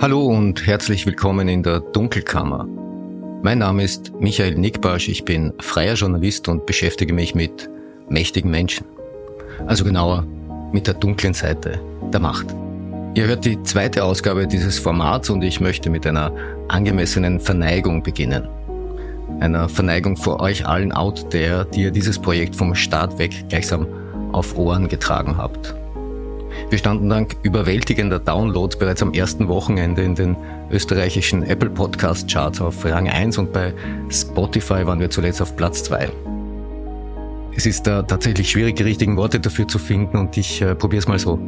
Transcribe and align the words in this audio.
Hallo 0.00 0.24
und 0.24 0.66
herzlich 0.66 1.04
willkommen 1.04 1.46
in 1.46 1.62
der 1.62 1.80
Dunkelkammer. 1.80 2.66
Mein 3.42 3.58
Name 3.58 3.82
ist 3.84 4.10
Michael 4.18 4.54
Nickbarsch, 4.54 5.10
ich 5.10 5.26
bin 5.26 5.52
freier 5.60 5.92
Journalist 5.92 6.48
und 6.48 6.64
beschäftige 6.64 7.12
mich 7.12 7.34
mit 7.34 7.68
mächtigen 8.08 8.50
Menschen. 8.50 8.86
Also 9.66 9.84
genauer 9.84 10.26
mit 10.72 10.86
der 10.86 10.94
dunklen 10.94 11.34
Seite 11.34 11.78
der 12.14 12.18
Macht. 12.18 12.46
Ihr 13.14 13.26
hört 13.26 13.44
die 13.44 13.62
zweite 13.62 14.02
Ausgabe 14.02 14.46
dieses 14.46 14.78
Formats 14.78 15.28
und 15.28 15.42
ich 15.42 15.60
möchte 15.60 15.90
mit 15.90 16.06
einer 16.06 16.32
angemessenen 16.68 17.38
Verneigung 17.38 18.02
beginnen. 18.02 18.48
Einer 19.40 19.68
Verneigung 19.68 20.16
vor 20.16 20.40
euch 20.40 20.66
allen 20.66 20.92
out 20.92 21.28
there, 21.28 21.66
die 21.74 21.82
ihr 21.82 21.90
dieses 21.90 22.18
Projekt 22.18 22.56
vom 22.56 22.74
Start 22.74 23.18
weg 23.18 23.50
gleichsam 23.50 23.86
auf 24.32 24.56
Ohren 24.56 24.88
getragen 24.88 25.36
habt. 25.36 25.74
Wir 26.68 26.78
standen 26.78 27.08
dank 27.08 27.36
überwältigender 27.42 28.18
Downloads 28.18 28.78
bereits 28.78 29.02
am 29.02 29.12
ersten 29.12 29.48
Wochenende 29.48 30.02
in 30.02 30.14
den 30.14 30.36
österreichischen 30.70 31.42
Apple 31.42 31.70
Podcast 31.70 32.28
Charts 32.30 32.60
auf 32.60 32.84
Rang 32.84 33.08
1 33.08 33.38
und 33.38 33.52
bei 33.52 33.72
Spotify 34.10 34.86
waren 34.86 35.00
wir 35.00 35.10
zuletzt 35.10 35.42
auf 35.42 35.56
Platz 35.56 35.82
2. 35.84 36.10
Es 37.56 37.66
ist 37.66 37.86
da 37.86 38.02
tatsächlich 38.02 38.50
schwierig, 38.50 38.76
die 38.76 38.84
richtigen 38.84 39.16
Worte 39.16 39.40
dafür 39.40 39.66
zu 39.68 39.78
finden 39.78 40.16
und 40.16 40.36
ich 40.36 40.62
äh, 40.62 40.74
probiere 40.74 41.00
es 41.00 41.08
mal 41.08 41.18
so. 41.18 41.38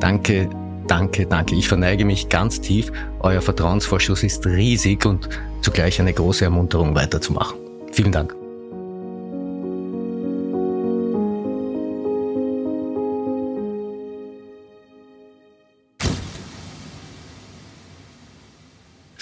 Danke, 0.00 0.48
danke, 0.86 1.26
danke. 1.26 1.54
Ich 1.54 1.68
verneige 1.68 2.04
mich 2.04 2.28
ganz 2.28 2.60
tief. 2.60 2.92
Euer 3.20 3.40
Vertrauensvorschuss 3.40 4.22
ist 4.22 4.46
riesig 4.46 5.04
und 5.04 5.28
zugleich 5.60 6.00
eine 6.00 6.12
große 6.12 6.44
Ermunterung 6.44 6.94
weiterzumachen. 6.94 7.58
Vielen 7.92 8.12
Dank. 8.12 8.41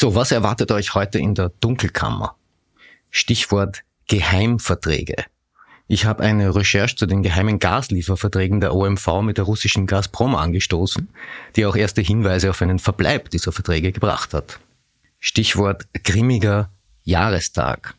So, 0.01 0.15
was 0.15 0.33
erwartet 0.33 0.73
euch 0.73 0.95
heute 0.95 1.19
in 1.19 1.35
der 1.35 1.51
Dunkelkammer? 1.61 2.35
Stichwort 3.11 3.83
Geheimverträge. 4.09 5.27
Ich 5.89 6.07
habe 6.07 6.23
eine 6.23 6.55
Recherche 6.55 6.97
zu 6.97 7.05
den 7.05 7.23
geheimen 7.23 7.59
Gaslieferverträgen 7.59 8.61
der 8.61 8.75
OMV 8.75 9.21
mit 9.21 9.37
der 9.37 9.45
russischen 9.45 9.87
Gazprom 9.87 10.37
angestoßen, 10.37 11.11
die 11.55 11.67
auch 11.67 11.77
erste 11.77 12.01
Hinweise 12.01 12.49
auf 12.49 12.63
einen 12.63 12.79
Verbleib 12.79 13.29
dieser 13.29 13.53
Verträge 13.53 13.93
gebracht 13.93 14.33
hat. 14.33 14.59
Stichwort 15.19 15.85
grimmiger 16.03 16.71
Jahrestag. 17.03 17.93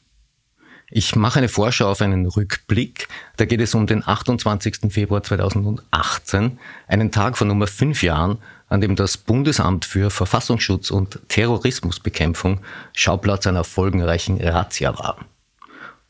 Ich 0.89 1.15
mache 1.15 1.37
eine 1.37 1.49
Vorschau 1.49 1.91
auf 1.91 2.01
einen 2.01 2.25
Rückblick. 2.25 3.09
Da 3.37 3.45
geht 3.45 3.61
es 3.61 3.75
um 3.75 3.85
den 3.85 4.05
28. 4.05 4.91
Februar 4.91 5.21
2018, 5.21 6.57
einen 6.87 7.11
Tag 7.11 7.37
von 7.37 7.47
Nummer 7.47 7.67
fünf 7.67 8.01
Jahren, 8.01 8.39
an 8.71 8.79
dem 8.79 8.95
das 8.95 9.17
Bundesamt 9.17 9.83
für 9.83 10.09
Verfassungsschutz 10.09 10.91
und 10.91 11.19
Terrorismusbekämpfung 11.27 12.61
Schauplatz 12.93 13.45
einer 13.45 13.65
folgenreichen 13.65 14.39
Razzia 14.39 14.97
war. 14.97 15.25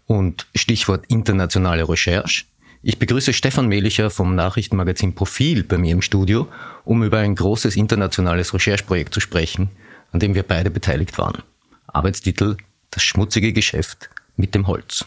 Und 0.06 0.46
Stichwort 0.54 1.06
internationale 1.08 1.90
Recherche. 1.90 2.46
Ich 2.84 3.00
begrüße 3.00 3.34
Stefan 3.34 3.68
Melicher 3.68 4.12
vom 4.12 4.36
Nachrichtenmagazin 4.36 5.16
Profil 5.16 5.64
bei 5.64 5.80
mir 5.80 5.92
im 5.92 6.04
Studio, 6.04 6.48
um 6.86 7.04
über 7.04 7.18
ein 7.18 7.34
großes 7.34 7.76
internationales 7.76 8.54
Rechercheprojekt 8.54 9.12
zu 9.12 9.22
sprechen, 9.22 9.72
an 10.12 10.20
dem 10.20 10.36
wir 10.36 10.44
beide 10.44 10.70
beteiligt 10.70 11.18
waren. 11.18 11.42
Arbeitstitel 11.88 12.58
Das 12.92 13.02
schmutzige 13.02 13.54
Geschäft 13.54 14.12
mit 14.36 14.54
dem 14.54 14.68
Holz. 14.68 15.06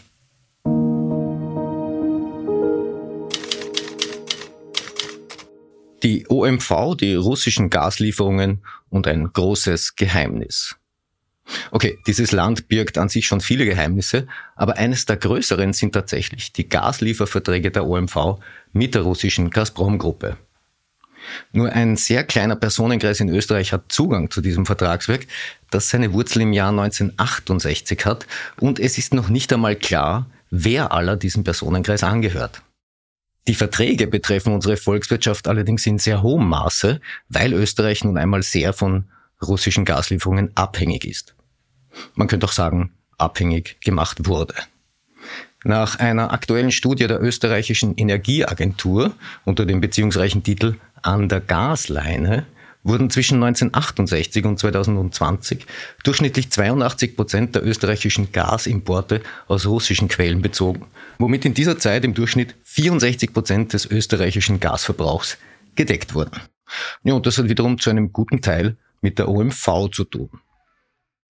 Die 6.05 6.27
OMV, 6.29 6.95
die 6.99 7.15
russischen 7.15 7.71
Gaslieferungen 7.71 8.61
und 8.89 9.07
ein 9.07 9.33
großes 9.33 9.95
Geheimnis. 9.95 10.75
Okay, 11.71 11.97
dieses 12.05 12.31
Land 12.31 12.67
birgt 12.67 12.99
an 12.99 13.09
sich 13.09 13.25
schon 13.25 13.41
viele 13.41 13.65
Geheimnisse, 13.65 14.27
aber 14.55 14.77
eines 14.77 15.07
der 15.07 15.17
größeren 15.17 15.73
sind 15.73 15.93
tatsächlich 15.93 16.53
die 16.53 16.69
Gaslieferverträge 16.69 17.71
der 17.71 17.87
OMV 17.87 18.37
mit 18.71 18.93
der 18.93 19.01
russischen 19.01 19.49
Gazprom-Gruppe. 19.49 20.37
Nur 21.53 21.71
ein 21.71 21.97
sehr 21.97 22.23
kleiner 22.23 22.55
Personenkreis 22.55 23.19
in 23.19 23.29
Österreich 23.29 23.73
hat 23.73 23.91
Zugang 23.91 24.29
zu 24.29 24.41
diesem 24.41 24.67
Vertragswerk, 24.67 25.25
das 25.71 25.89
seine 25.89 26.13
Wurzel 26.13 26.43
im 26.43 26.53
Jahr 26.53 26.69
1968 26.69 28.05
hat 28.05 28.27
und 28.59 28.79
es 28.79 28.99
ist 28.99 29.15
noch 29.15 29.29
nicht 29.29 29.51
einmal 29.51 29.75
klar, 29.75 30.27
wer 30.51 30.91
aller 30.91 31.17
diesem 31.17 31.43
Personenkreis 31.43 32.03
angehört. 32.03 32.61
Die 33.47 33.55
Verträge 33.55 34.07
betreffen 34.07 34.53
unsere 34.53 34.75
Volkswirtschaft 34.75 35.47
allerdings 35.47 35.85
in 35.85 35.99
sehr 35.99 36.23
hohem 36.23 36.47
Maße, 36.47 36.99
weil 37.29 37.53
Österreich 37.53 38.03
nun 38.03 38.17
einmal 38.17 38.41
sehr 38.41 38.73
von 38.73 39.05
russischen 39.41 39.85
Gaslieferungen 39.85 40.51
abhängig 40.55 41.05
ist. 41.05 41.35
Man 42.15 42.27
könnte 42.27 42.47
auch 42.47 42.51
sagen, 42.51 42.91
abhängig 43.17 43.77
gemacht 43.81 44.27
wurde. 44.27 44.55
Nach 45.63 45.99
einer 45.99 46.31
aktuellen 46.31 46.71
Studie 46.71 47.07
der 47.07 47.21
österreichischen 47.21 47.95
Energieagentur 47.97 49.13
unter 49.45 49.65
dem 49.65 49.81
beziehungsreichen 49.81 50.43
Titel 50.43 50.75
An 51.01 51.29
der 51.29 51.41
Gasleine 51.41 52.45
wurden 52.85 53.09
zwischen 53.09 53.43
1968 53.43 54.45
und 54.45 54.59
2020 54.59 55.65
durchschnittlich 56.03 56.51
82 56.51 57.15
Prozent 57.15 57.55
der 57.55 57.65
österreichischen 57.65 58.31
Gasimporte 58.31 59.21
aus 59.47 59.65
russischen 59.65 60.07
Quellen 60.07 60.41
bezogen, 60.41 60.85
womit 61.17 61.45
in 61.45 61.55
dieser 61.55 61.79
Zeit 61.79 62.05
im 62.05 62.13
Durchschnitt 62.13 62.55
64 62.63 63.33
Prozent 63.33 63.73
des 63.73 63.89
österreichischen 63.89 64.59
Gasverbrauchs 64.59 65.37
gedeckt 65.75 66.13
wurden. 66.13 66.39
Ja, 67.03 67.15
und 67.15 67.25
das 67.25 67.39
hat 67.39 67.49
wiederum 67.49 67.79
zu 67.79 67.89
einem 67.89 68.13
guten 68.13 68.41
Teil 68.41 68.77
mit 69.01 69.17
der 69.17 69.29
OMV 69.29 69.89
zu 69.91 70.03
tun. 70.03 70.29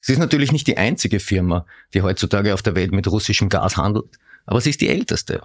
Sie 0.02 0.14
ist 0.14 0.20
natürlich 0.20 0.52
nicht 0.52 0.68
die 0.68 0.78
einzige 0.78 1.20
Firma, 1.20 1.66
die 1.94 2.02
heutzutage 2.02 2.54
auf 2.54 2.62
der 2.62 2.76
Welt 2.76 2.92
mit 2.92 3.08
russischem 3.08 3.48
Gas 3.50 3.78
handelt, 3.78 4.20
aber 4.46 4.60
sie 4.60 4.70
ist 4.70 4.82
die 4.82 4.90
älteste. 4.90 5.42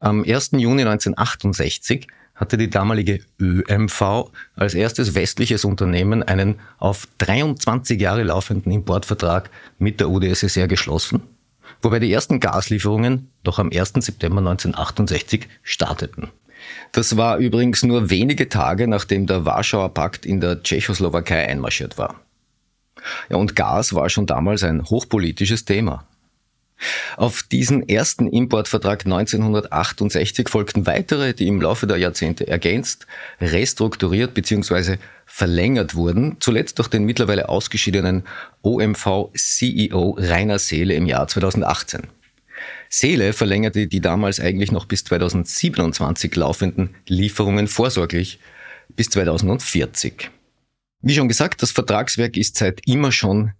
Am 0.00 0.24
1. 0.24 0.52
Juni 0.52 0.82
1968 0.82 2.08
hatte 2.42 2.58
die 2.58 2.70
damalige 2.70 3.20
ÖMV 3.40 4.32
als 4.56 4.74
erstes 4.74 5.14
westliches 5.14 5.64
Unternehmen 5.64 6.24
einen 6.24 6.56
auf 6.78 7.06
23 7.18 8.00
Jahre 8.00 8.24
laufenden 8.24 8.72
Importvertrag 8.72 9.48
mit 9.78 10.00
der 10.00 10.10
UdSSR 10.10 10.66
geschlossen, 10.66 11.22
wobei 11.82 12.00
die 12.00 12.12
ersten 12.12 12.40
Gaslieferungen 12.40 13.30
doch 13.44 13.60
am 13.60 13.70
1. 13.72 13.92
September 14.00 14.38
1968 14.38 15.46
starteten. 15.62 16.30
Das 16.90 17.16
war 17.16 17.38
übrigens 17.38 17.84
nur 17.84 18.10
wenige 18.10 18.48
Tage 18.48 18.88
nachdem 18.88 19.28
der 19.28 19.44
Warschauer 19.44 19.94
Pakt 19.94 20.26
in 20.26 20.40
der 20.40 20.64
Tschechoslowakei 20.64 21.46
einmarschiert 21.46 21.96
war. 21.96 22.22
Ja, 23.28 23.36
und 23.36 23.54
Gas 23.54 23.94
war 23.94 24.10
schon 24.10 24.26
damals 24.26 24.64
ein 24.64 24.84
hochpolitisches 24.84 25.64
Thema. 25.64 26.08
Auf 27.16 27.42
diesen 27.42 27.88
ersten 27.88 28.28
Importvertrag 28.28 29.04
1968 29.04 30.48
folgten 30.48 30.86
weitere, 30.86 31.34
die 31.34 31.46
im 31.46 31.60
Laufe 31.60 31.86
der 31.86 31.96
Jahrzehnte 31.96 32.46
ergänzt, 32.46 33.06
restrukturiert 33.40 34.34
bzw. 34.34 34.96
verlängert 35.26 35.94
wurden, 35.94 36.36
zuletzt 36.40 36.78
durch 36.78 36.88
den 36.88 37.04
mittlerweile 37.04 37.48
ausgeschiedenen 37.48 38.24
OMV-CEO 38.62 40.16
Rainer 40.18 40.58
Seele 40.58 40.94
im 40.94 41.06
Jahr 41.06 41.28
2018. 41.28 42.02
Seele 42.88 43.32
verlängerte 43.32 43.86
die 43.86 44.00
damals 44.00 44.38
eigentlich 44.38 44.70
noch 44.70 44.86
bis 44.86 45.04
2027 45.04 46.34
laufenden 46.36 46.94
Lieferungen 47.06 47.66
vorsorglich 47.66 48.38
bis 48.96 49.08
2040. 49.10 50.30
Wie 51.00 51.14
schon 51.14 51.28
gesagt, 51.28 51.62
das 51.62 51.72
Vertragswerk 51.72 52.36
ist 52.36 52.56
seit 52.56 52.86
immer 52.86 53.10
schon 53.10 53.52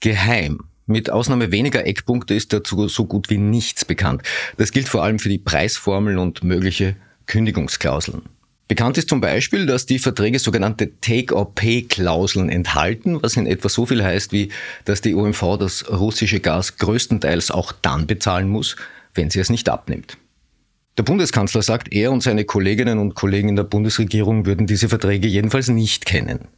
geheim. 0.00 0.60
Mit 0.86 1.10
Ausnahme 1.10 1.50
weniger 1.50 1.84
Eckpunkte 1.84 2.34
ist 2.34 2.52
dazu 2.52 2.86
so 2.86 3.06
gut 3.06 3.28
wie 3.28 3.38
nichts 3.38 3.84
bekannt. 3.84 4.22
Das 4.56 4.70
gilt 4.70 4.88
vor 4.88 5.02
allem 5.02 5.18
für 5.18 5.28
die 5.28 5.38
Preisformeln 5.38 6.16
und 6.16 6.44
mögliche 6.44 6.94
Kündigungsklauseln. 7.26 8.22
Bekannt 8.68 8.96
ist 8.96 9.08
zum 9.08 9.20
Beispiel, 9.20 9.66
dass 9.66 9.86
die 9.86 9.98
Verträge 9.98 10.38
sogenannte 10.38 10.92
Take-or-Pay-Klauseln 11.00 12.48
enthalten, 12.48 13.20
was 13.20 13.36
in 13.36 13.46
etwa 13.46 13.68
so 13.68 13.86
viel 13.86 14.02
heißt 14.02 14.32
wie, 14.32 14.50
dass 14.84 15.00
die 15.00 15.14
OMV 15.14 15.56
das 15.58 15.90
russische 15.90 16.38
Gas 16.38 16.76
größtenteils 16.76 17.50
auch 17.50 17.72
dann 17.72 18.06
bezahlen 18.06 18.48
muss, 18.48 18.76
wenn 19.14 19.30
sie 19.30 19.40
es 19.40 19.50
nicht 19.50 19.68
abnimmt. 19.68 20.18
Der 20.98 21.02
Bundeskanzler 21.02 21.62
sagt, 21.62 21.92
er 21.92 22.10
und 22.12 22.22
seine 22.22 22.44
Kolleginnen 22.44 22.98
und 22.98 23.14
Kollegen 23.14 23.48
in 23.48 23.56
der 23.56 23.64
Bundesregierung 23.64 24.46
würden 24.46 24.66
diese 24.66 24.88
Verträge 24.88 25.28
jedenfalls 25.28 25.68
nicht 25.68 26.06
kennen. 26.06 26.48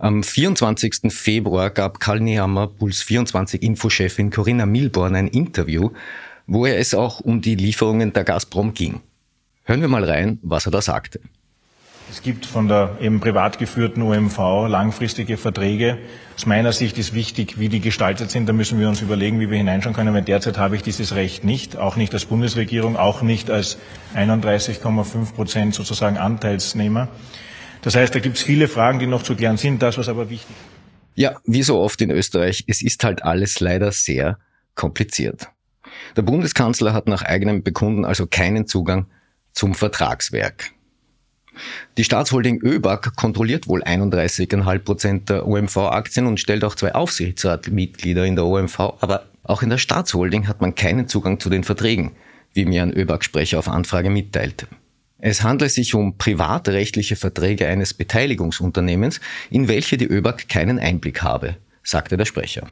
Am 0.00 0.22
24. 0.22 1.12
Februar 1.12 1.70
gab 1.70 1.98
Karl 1.98 2.20
Nehammer, 2.20 2.68
Puls 2.68 3.02
24 3.02 3.60
Infochefin 3.60 4.30
Corinna 4.30 4.64
Milborn 4.64 5.16
ein 5.16 5.26
Interview, 5.26 5.90
wo 6.46 6.66
er 6.66 6.78
es 6.78 6.94
auch 6.94 7.18
um 7.18 7.40
die 7.40 7.56
Lieferungen 7.56 8.12
der 8.12 8.22
Gazprom 8.22 8.74
ging. 8.74 9.00
Hören 9.64 9.80
wir 9.80 9.88
mal 9.88 10.04
rein, 10.04 10.38
was 10.42 10.66
er 10.66 10.70
da 10.70 10.80
sagte. 10.82 11.18
Es 12.12 12.22
gibt 12.22 12.46
von 12.46 12.68
der 12.68 12.96
eben 13.00 13.18
privat 13.18 13.58
geführten 13.58 14.02
OMV 14.02 14.68
langfristige 14.68 15.36
Verträge. 15.36 15.98
Aus 16.36 16.46
meiner 16.46 16.72
Sicht 16.72 16.96
ist 16.96 17.12
wichtig, 17.12 17.58
wie 17.58 17.68
die 17.68 17.80
gestaltet 17.80 18.30
sind. 18.30 18.48
Da 18.48 18.52
müssen 18.52 18.78
wir 18.78 18.88
uns 18.88 19.02
überlegen, 19.02 19.40
wie 19.40 19.50
wir 19.50 19.58
hineinschauen 19.58 19.96
können. 19.96 20.14
Weil 20.14 20.22
derzeit 20.22 20.58
habe 20.58 20.76
ich 20.76 20.82
dieses 20.82 21.16
Recht 21.16 21.42
nicht, 21.42 21.76
auch 21.76 21.96
nicht 21.96 22.14
als 22.14 22.24
Bundesregierung, 22.24 22.96
auch 22.96 23.22
nicht 23.22 23.50
als 23.50 23.78
31,5 24.14 25.34
Prozent 25.34 25.74
sozusagen 25.74 26.18
Anteilsnehmer. 26.18 27.08
Das 27.82 27.94
heißt, 27.94 28.14
da 28.14 28.18
gibt 28.18 28.36
es 28.36 28.42
viele 28.42 28.68
Fragen, 28.68 28.98
die 28.98 29.06
noch 29.06 29.22
zu 29.22 29.34
klären 29.34 29.56
sind. 29.56 29.82
Das, 29.82 29.98
was 29.98 30.08
aber 30.08 30.30
wichtig 30.30 30.50
ist. 30.50 30.78
Ja, 31.14 31.40
wie 31.44 31.62
so 31.62 31.80
oft 31.80 32.00
in 32.00 32.10
Österreich, 32.10 32.64
es 32.68 32.80
ist 32.80 33.02
halt 33.02 33.24
alles 33.24 33.58
leider 33.58 33.90
sehr 33.90 34.38
kompliziert. 34.76 35.48
Der 36.16 36.22
Bundeskanzler 36.22 36.92
hat 36.92 37.08
nach 37.08 37.22
eigenem 37.22 37.62
Bekunden 37.64 38.04
also 38.04 38.26
keinen 38.26 38.66
Zugang 38.66 39.06
zum 39.52 39.74
Vertragswerk. 39.74 40.70
Die 41.96 42.04
Staatsholding 42.04 42.60
ÖBAG 42.62 43.16
kontrolliert 43.16 43.66
wohl 43.66 43.82
31,5 43.82 44.78
Prozent 44.78 45.28
der 45.28 45.46
OMV-Aktien 45.46 46.26
und 46.26 46.38
stellt 46.38 46.62
auch 46.62 46.76
zwei 46.76 46.94
Aufsichtsratmitglieder 46.94 48.24
in 48.24 48.36
der 48.36 48.46
OMV, 48.46 48.78
aber 49.00 49.26
auch 49.42 49.62
in 49.62 49.70
der 49.70 49.78
Staatsholding 49.78 50.46
hat 50.46 50.60
man 50.60 50.76
keinen 50.76 51.08
Zugang 51.08 51.40
zu 51.40 51.50
den 51.50 51.64
Verträgen, 51.64 52.12
wie 52.52 52.64
mir 52.64 52.82
ein 52.82 52.92
ÖBAG-Sprecher 52.92 53.58
auf 53.58 53.68
Anfrage 53.68 54.10
mitteilte. 54.10 54.68
Es 55.20 55.42
handelt 55.42 55.72
sich 55.72 55.94
um 55.94 56.16
privatrechtliche 56.16 57.16
Verträge 57.16 57.66
eines 57.66 57.92
Beteiligungsunternehmens, 57.92 59.20
in 59.50 59.66
welche 59.66 59.96
die 59.96 60.06
ÖBAG 60.06 60.48
keinen 60.48 60.78
Einblick 60.78 61.22
habe, 61.22 61.56
sagte 61.82 62.16
der 62.16 62.24
Sprecher. 62.24 62.68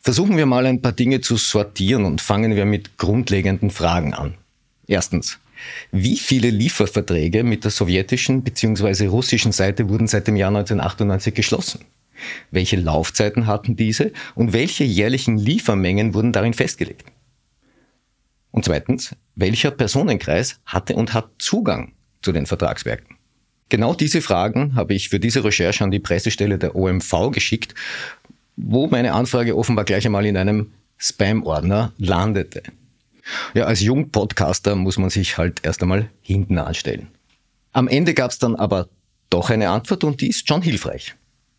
Versuchen 0.00 0.38
wir 0.38 0.46
mal 0.46 0.64
ein 0.64 0.80
paar 0.80 0.92
Dinge 0.92 1.20
zu 1.20 1.36
sortieren 1.36 2.04
und 2.04 2.20
fangen 2.20 2.56
wir 2.56 2.64
mit 2.64 2.96
grundlegenden 2.96 3.70
Fragen 3.70 4.14
an. 4.14 4.34
Erstens. 4.86 5.38
Wie 5.90 6.16
viele 6.16 6.50
Lieferverträge 6.50 7.42
mit 7.42 7.64
der 7.64 7.70
sowjetischen 7.70 8.42
bzw. 8.42 9.06
russischen 9.06 9.52
Seite 9.52 9.88
wurden 9.88 10.06
seit 10.06 10.28
dem 10.28 10.36
Jahr 10.36 10.48
1998 10.48 11.34
geschlossen? 11.34 11.80
Welche 12.50 12.76
Laufzeiten 12.76 13.46
hatten 13.46 13.74
diese 13.76 14.12
und 14.34 14.52
welche 14.52 14.84
jährlichen 14.84 15.38
Liefermengen 15.38 16.14
wurden 16.14 16.32
darin 16.32 16.54
festgelegt? 16.54 17.06
Und 18.56 18.64
zweitens, 18.64 19.14
welcher 19.34 19.70
Personenkreis 19.70 20.58
hatte 20.64 20.96
und 20.96 21.12
hat 21.12 21.28
Zugang 21.38 21.92
zu 22.22 22.32
den 22.32 22.46
Vertragswerken? 22.46 23.16
Genau 23.68 23.92
diese 23.92 24.22
Fragen 24.22 24.74
habe 24.76 24.94
ich 24.94 25.10
für 25.10 25.20
diese 25.20 25.44
Recherche 25.44 25.84
an 25.84 25.90
die 25.90 25.98
Pressestelle 25.98 26.56
der 26.56 26.74
OMV 26.74 27.32
geschickt, 27.32 27.74
wo 28.56 28.86
meine 28.86 29.12
Anfrage 29.12 29.54
offenbar 29.58 29.84
gleich 29.84 30.06
einmal 30.06 30.24
in 30.24 30.38
einem 30.38 30.72
Spam-Ordner 30.96 31.92
landete. 31.98 32.62
Ja, 33.52 33.64
als 33.64 33.82
Jungpodcaster 33.82 34.74
muss 34.74 34.96
man 34.96 35.10
sich 35.10 35.36
halt 35.36 35.60
erst 35.62 35.82
einmal 35.82 36.08
hinten 36.22 36.56
anstellen. 36.56 37.08
Am 37.74 37.88
Ende 37.88 38.14
gab 38.14 38.30
es 38.30 38.38
dann 38.38 38.56
aber 38.56 38.88
doch 39.28 39.50
eine 39.50 39.68
Antwort 39.68 40.02
und 40.02 40.22
die 40.22 40.28
ist 40.28 40.48
schon 40.48 40.62
hilfreich. 40.62 41.14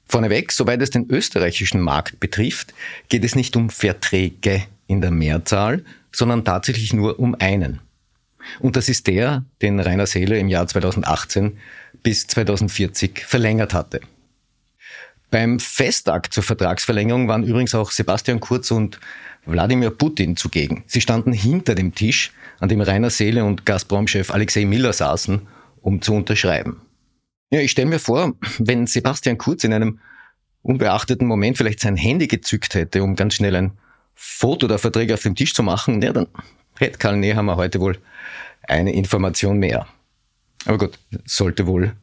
Vorneweg, 0.07 0.51
soweit 0.51 0.81
es 0.81 0.89
den 0.89 1.07
österreichischen 1.11 1.81
Markt 1.81 2.19
betrifft, 2.19 2.73
geht 3.09 3.23
es 3.23 3.35
nicht 3.35 3.55
um 3.55 3.69
Verträge 3.69 4.63
in 4.87 5.01
der 5.01 5.11
Mehrzahl, 5.11 5.83
sondern 6.11 6.45
tatsächlich 6.45 6.93
nur 6.93 7.19
um 7.19 7.35
einen. 7.39 7.81
Und 8.59 8.75
das 8.75 8.89
ist 8.89 9.07
der, 9.07 9.45
den 9.61 9.79
Rainer 9.79 10.05
Seele 10.05 10.39
im 10.39 10.47
Jahr 10.47 10.67
2018 10.67 11.57
bis 12.03 12.27
2040 12.27 13.25
verlängert 13.25 13.73
hatte. 13.73 13.99
Beim 15.29 15.59
Festakt 15.59 16.33
zur 16.33 16.43
Vertragsverlängerung 16.43 17.27
waren 17.27 17.43
übrigens 17.43 17.75
auch 17.75 17.91
Sebastian 17.91 18.39
Kurz 18.39 18.71
und 18.71 18.99
Wladimir 19.45 19.89
Putin 19.89 20.37
zugegen. 20.37 20.83
Sie 20.87 21.01
standen 21.01 21.33
hinter 21.33 21.75
dem 21.75 21.93
Tisch, 21.93 22.31
an 22.59 22.69
dem 22.69 22.81
Rainer 22.81 23.09
Seele 23.09 23.43
und 23.43 23.65
Gazprom-Chef 23.65 24.31
Alexei 24.31 24.65
Miller 24.65 24.93
saßen, 24.93 25.41
um 25.81 26.01
zu 26.01 26.13
unterschreiben. 26.13 26.81
Ja, 27.51 27.59
ich 27.59 27.71
stelle 27.71 27.89
mir 27.89 27.99
vor, 27.99 28.33
wenn 28.59 28.87
Sebastian 28.87 29.37
Kurz 29.37 29.63
in 29.63 29.73
einem 29.73 29.99
unbeachteten 30.61 31.27
Moment 31.27 31.57
vielleicht 31.57 31.79
sein 31.79 31.95
Handy 31.95 32.27
gezückt 32.27 32.73
hätte, 32.73 33.03
um 33.03 33.15
ganz 33.15 33.35
schnell 33.35 33.55
ein 33.55 33.71
Foto 34.17 34.67
der 34.67 34.79
Verträge 34.79 35.13
auf 35.13 35.21
dem 35.21 35.35
Tisch 35.35 35.53
zu 35.53 35.63
machen, 35.63 36.01
ja, 36.01 36.11
dann 36.11 36.27
hätte 36.77 36.97
Karl 36.97 37.17
Nehammer 37.17 37.55
heute 37.55 37.79
wohl 37.79 37.99
eine 38.63 38.93
Information 38.93 39.59
mehr. 39.59 39.87
Aber 40.65 40.79
gut, 40.79 40.99
sollte 41.25 41.67
wohl 41.67 41.95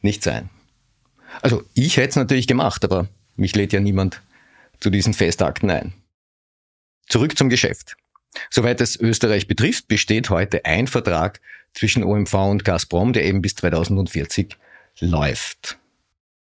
nicht 0.00 0.22
sein. 0.22 0.48
Also 1.42 1.64
ich 1.74 1.96
hätte 1.96 2.10
es 2.10 2.16
natürlich 2.16 2.46
gemacht, 2.46 2.84
aber 2.84 3.08
mich 3.36 3.54
lädt 3.54 3.72
ja 3.72 3.80
niemand 3.80 4.22
zu 4.78 4.90
diesen 4.90 5.12
Festakten 5.12 5.70
ein. 5.70 5.92
Zurück 7.08 7.36
zum 7.36 7.50
Geschäft. 7.50 7.96
Soweit 8.48 8.80
es 8.80 8.98
Österreich 8.98 9.48
betrifft, 9.48 9.88
besteht 9.88 10.30
heute 10.30 10.64
ein 10.64 10.86
Vertrag 10.86 11.40
zwischen 11.74 12.04
OMV 12.04 12.32
und 12.34 12.64
Gazprom, 12.64 13.12
der 13.12 13.24
eben 13.24 13.42
bis 13.42 13.56
2040 13.56 14.56
läuft. 15.00 15.78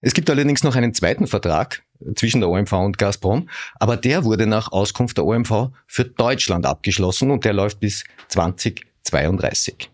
Es 0.00 0.14
gibt 0.14 0.30
allerdings 0.30 0.62
noch 0.62 0.76
einen 0.76 0.94
zweiten 0.94 1.26
Vertrag 1.26 1.82
zwischen 2.14 2.40
der 2.40 2.50
OMV 2.50 2.72
und 2.72 2.98
Gazprom, 2.98 3.48
aber 3.78 3.96
der 3.96 4.24
wurde 4.24 4.46
nach 4.46 4.72
Auskunft 4.72 5.16
der 5.16 5.24
OMV 5.24 5.70
für 5.86 6.04
Deutschland 6.04 6.66
abgeschlossen 6.66 7.30
und 7.30 7.44
der 7.44 7.52
läuft 7.52 7.80
bis 7.80 8.04
2032. 8.28 9.90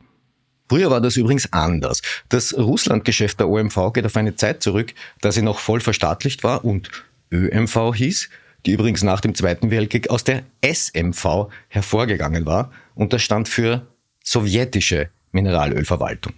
Früher 0.68 0.90
war 0.90 1.00
das 1.00 1.16
übrigens 1.16 1.52
anders. 1.52 2.00
Das 2.28 2.56
Russlandgeschäft 2.56 3.38
der 3.38 3.48
OMV 3.48 3.92
geht 3.92 4.06
auf 4.06 4.16
eine 4.16 4.34
Zeit 4.34 4.62
zurück, 4.62 4.94
da 5.20 5.30
sie 5.30 5.42
noch 5.42 5.58
voll 5.58 5.80
verstaatlicht 5.80 6.42
war 6.42 6.64
und 6.64 6.90
ÖMV 7.30 7.94
hieß 7.94 8.28
die 8.66 8.72
übrigens 8.72 9.02
nach 9.02 9.20
dem 9.20 9.34
Zweiten 9.34 9.70
Weltkrieg 9.70 10.10
aus 10.10 10.24
der 10.24 10.44
SMV 10.62 11.48
hervorgegangen 11.68 12.46
war 12.46 12.72
und 12.94 13.12
das 13.12 13.22
stand 13.22 13.48
für 13.48 13.86
sowjetische 14.22 15.10
Mineralölverwaltung. 15.32 16.32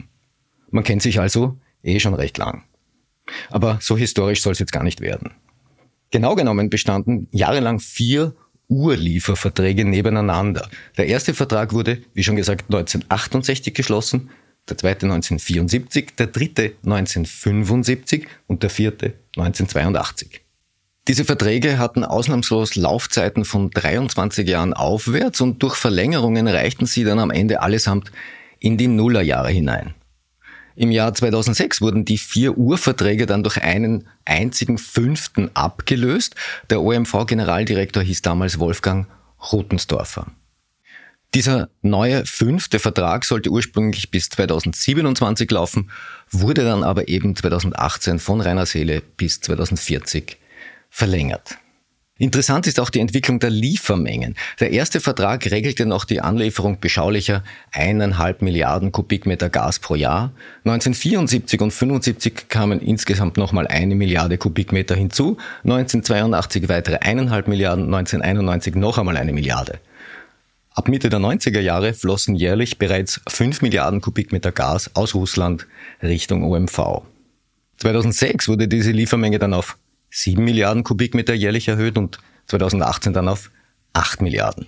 Man 0.70 0.84
kennt 0.84 1.02
sich 1.02 1.20
also 1.20 1.56
eh 1.82 2.00
schon 2.00 2.14
recht 2.14 2.36
lang. 2.38 2.64
Aber 3.50 3.78
so 3.80 3.96
historisch 3.96 4.42
soll 4.42 4.52
es 4.52 4.58
jetzt 4.58 4.72
gar 4.72 4.82
nicht 4.82 5.00
werden. 5.00 5.32
Genau 6.11 6.35
genommen 6.35 6.70
bestanden 6.70 7.29
jahrelang 7.32 7.81
vier 7.81 8.35
Urlieferverträge 8.69 9.85
nebeneinander. 9.85 10.69
Der 10.97 11.06
erste 11.06 11.35
Vertrag 11.35 11.73
wurde, 11.73 12.03
wie 12.14 12.25
schon 12.25 12.37
gesagt, 12.37 12.67
1968 12.67 13.75
geschlossen, 13.75 14.31
der 14.69 14.76
zweite 14.76 15.06
1974, 15.06 16.17
der 16.19 16.26
dritte 16.26 16.73
1975 16.85 18.26
und 18.47 18.62
der 18.62 18.70
vierte 18.70 19.14
1982. 19.37 20.41
Diese 21.06 21.25
Verträge 21.25 21.79
hatten 21.79 22.03
ausnahmslos 22.03 22.75
Laufzeiten 22.75 23.44
von 23.44 23.70
23 23.70 24.49
Jahren 24.49 24.75
aufwärts 24.75 25.41
und 25.41 25.62
durch 25.62 25.76
Verlängerungen 25.76 26.49
reichten 26.49 26.87
sie 26.87 27.05
dann 27.05 27.20
am 27.20 27.31
Ende 27.31 27.62
allesamt 27.62 28.11
in 28.58 28.76
die 28.76 28.88
Nullerjahre 28.88 29.50
hinein. 29.50 29.94
Im 30.76 30.90
Jahr 30.90 31.14
2006 31.14 31.81
wurden 31.81 32.05
die 32.05 32.19
vier 32.19 32.58
Urverträge 32.58 33.25
dann 33.25 33.43
durch 33.43 33.62
einen 33.62 34.06
einzigen 34.26 34.76
fünften 34.76 35.50
abgelöst. 35.55 36.34
Der 36.69 36.82
OMV-Generaldirektor 36.82 38.02
hieß 38.02 38.20
damals 38.20 38.58
Wolfgang 38.58 39.08
Rotensdorfer. 39.52 40.26
Dieser 41.34 41.70
neue 41.82 42.25
fünfte 42.25 42.79
Vertrag 42.79 43.24
sollte 43.24 43.50
ursprünglich 43.50 44.10
bis 44.10 44.29
2027 44.29 45.50
laufen, 45.50 45.91
wurde 46.31 46.65
dann 46.65 46.82
aber 46.82 47.08
eben 47.08 47.34
2018 47.34 48.19
von 48.19 48.41
Rainer 48.41 48.67
Seele 48.67 49.03
bis 49.17 49.41
2040 49.41 50.36
verlängert. 50.91 51.58
Interessant 52.19 52.67
ist 52.67 52.81
auch 52.81 52.89
die 52.89 53.01
Entwicklung 53.01 53.41
der 53.41 53.51
Liefermengen. 53.51 54.37
Der 54.58 54.70
erste 54.70 55.01
Vertrag 55.01 55.44
regelte 55.51 55.85
noch 55.85 56.06
die 56.06 56.23
Anlieferung 56.23 56.81
beschaulicher 56.81 57.44
eineinhalb 57.73 58.41
Milliarden 58.41 58.91
Kubikmeter 58.91 59.51
Gas 59.51 59.81
pro 59.81 59.96
Jahr. 59.96 60.32
1974 60.65 61.61
und 61.61 61.73
75 61.73 62.49
kamen 62.49 62.81
insgesamt 62.81 63.37
nochmal 63.37 63.67
eine 63.67 63.94
Milliarde 63.94 64.39
Kubikmeter 64.39 64.94
hinzu, 64.94 65.37
1982 65.65 66.70
weitere 66.70 66.96
eineinhalb 67.01 67.49
Milliarden, 67.49 67.85
1991 67.85 68.77
noch 68.77 68.96
einmal 68.96 69.19
eine 69.19 69.35
Milliarde. 69.35 69.79
Ab 70.70 70.89
Mitte 70.89 71.11
der 71.11 71.20
90er 71.20 71.61
Jahre 71.61 71.93
flossen 71.93 72.35
jährlich 72.35 72.79
bereits 72.79 73.20
fünf 73.29 73.61
Milliarden 73.61 74.01
Kubikmeter 74.01 74.53
Gas 74.53 74.91
aus 74.94 75.15
Russland 75.15 75.67
Richtung 76.03 76.44
OMV. 76.44 77.03
2006 77.77 78.49
wurde 78.49 78.69
diese 78.69 78.93
Liefermenge 78.93 79.39
dann 79.39 79.53
auf 79.53 79.77
7 80.17 80.43
Milliarden 80.43 80.82
Kubikmeter 80.82 81.35
jährlich 81.35 81.69
erhöht 81.69 81.99
und 81.99 82.19
2018 82.46 83.13
dann 83.13 83.29
auf 83.29 83.51
8 83.93 84.23
Milliarden. 84.23 84.67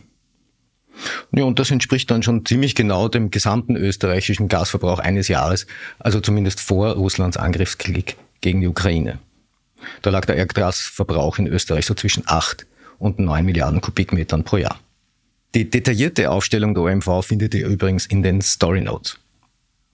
Ja, 1.32 1.44
und 1.44 1.58
das 1.58 1.70
entspricht 1.70 2.10
dann 2.10 2.22
schon 2.22 2.44
ziemlich 2.44 2.74
genau 2.74 3.08
dem 3.08 3.30
gesamten 3.30 3.74
österreichischen 3.76 4.48
Gasverbrauch 4.48 4.98
eines 4.98 5.28
Jahres, 5.28 5.66
also 5.98 6.20
zumindest 6.20 6.60
vor 6.60 6.92
Russlands 6.92 7.38
Angriffskrieg 7.38 8.16
gegen 8.42 8.60
die 8.60 8.66
Ukraine. 8.66 9.20
Da 10.02 10.10
lag 10.10 10.26
der 10.26 10.36
Erdgasverbrauch 10.36 11.38
in 11.38 11.46
Österreich 11.46 11.86
so 11.86 11.94
zwischen 11.94 12.24
8 12.26 12.66
und 12.98 13.18
9 13.18 13.44
Milliarden 13.44 13.80
Kubikmetern 13.80 14.44
pro 14.44 14.58
Jahr. 14.58 14.78
Die 15.54 15.70
detaillierte 15.70 16.30
Aufstellung 16.30 16.74
der 16.74 16.82
OMV 16.82 17.24
findet 17.24 17.54
ihr 17.54 17.66
übrigens 17.66 18.04
in 18.04 18.22
den 18.22 18.42
Story 18.42 18.82
Notes. 18.82 19.18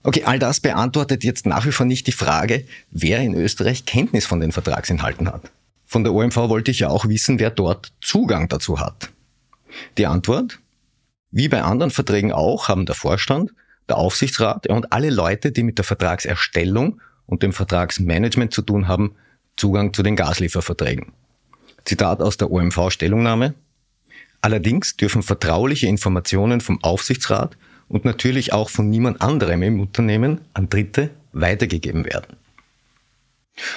Okay, 0.05 0.23
all 0.23 0.37
das 0.37 0.59
beantwortet 0.59 1.23
jetzt 1.23 1.47
nach 1.47 1.65
wie 1.65 1.71
vor 1.71 1.87
nicht 1.87 2.05
die 2.05 2.11
Frage, 2.11 2.63
wer 2.91 3.21
in 3.21 3.33
Österreich 3.33 3.85
Kenntnis 3.85 4.27
von 4.27 4.39
den 4.39 4.51
Vertragsinhalten 4.51 5.27
hat. 5.27 5.49
Von 5.87 6.03
der 6.03 6.13
OMV 6.13 6.35
wollte 6.35 6.69
ich 6.69 6.81
ja 6.81 6.89
auch 6.89 7.07
wissen, 7.07 7.39
wer 7.39 7.49
dort 7.49 7.91
Zugang 8.01 8.47
dazu 8.47 8.79
hat. 8.79 9.09
Die 9.97 10.05
Antwort? 10.05 10.59
Wie 11.31 11.47
bei 11.47 11.63
anderen 11.63 11.89
Verträgen 11.89 12.31
auch 12.31 12.67
haben 12.67 12.85
der 12.85 12.93
Vorstand, 12.93 13.51
der 13.89 13.97
Aufsichtsrat 13.97 14.67
und 14.67 14.93
alle 14.93 15.09
Leute, 15.09 15.51
die 15.51 15.63
mit 15.63 15.79
der 15.79 15.85
Vertragserstellung 15.85 17.01
und 17.25 17.41
dem 17.41 17.51
Vertragsmanagement 17.51 18.53
zu 18.53 18.61
tun 18.61 18.87
haben, 18.87 19.15
Zugang 19.57 19.91
zu 19.91 20.03
den 20.03 20.15
Gaslieferverträgen. 20.15 21.13
Zitat 21.83 22.21
aus 22.21 22.37
der 22.37 22.51
OMV-Stellungnahme. 22.51 23.55
Allerdings 24.41 24.97
dürfen 24.97 25.23
vertrauliche 25.23 25.87
Informationen 25.87 26.61
vom 26.61 26.83
Aufsichtsrat 26.83 27.57
und 27.87 28.05
natürlich 28.05 28.53
auch 28.53 28.69
von 28.69 28.89
niemand 28.89 29.21
anderem 29.21 29.63
im 29.63 29.79
Unternehmen 29.79 30.41
an 30.53 30.69
Dritte 30.69 31.09
weitergegeben 31.33 32.05
werden. 32.05 32.37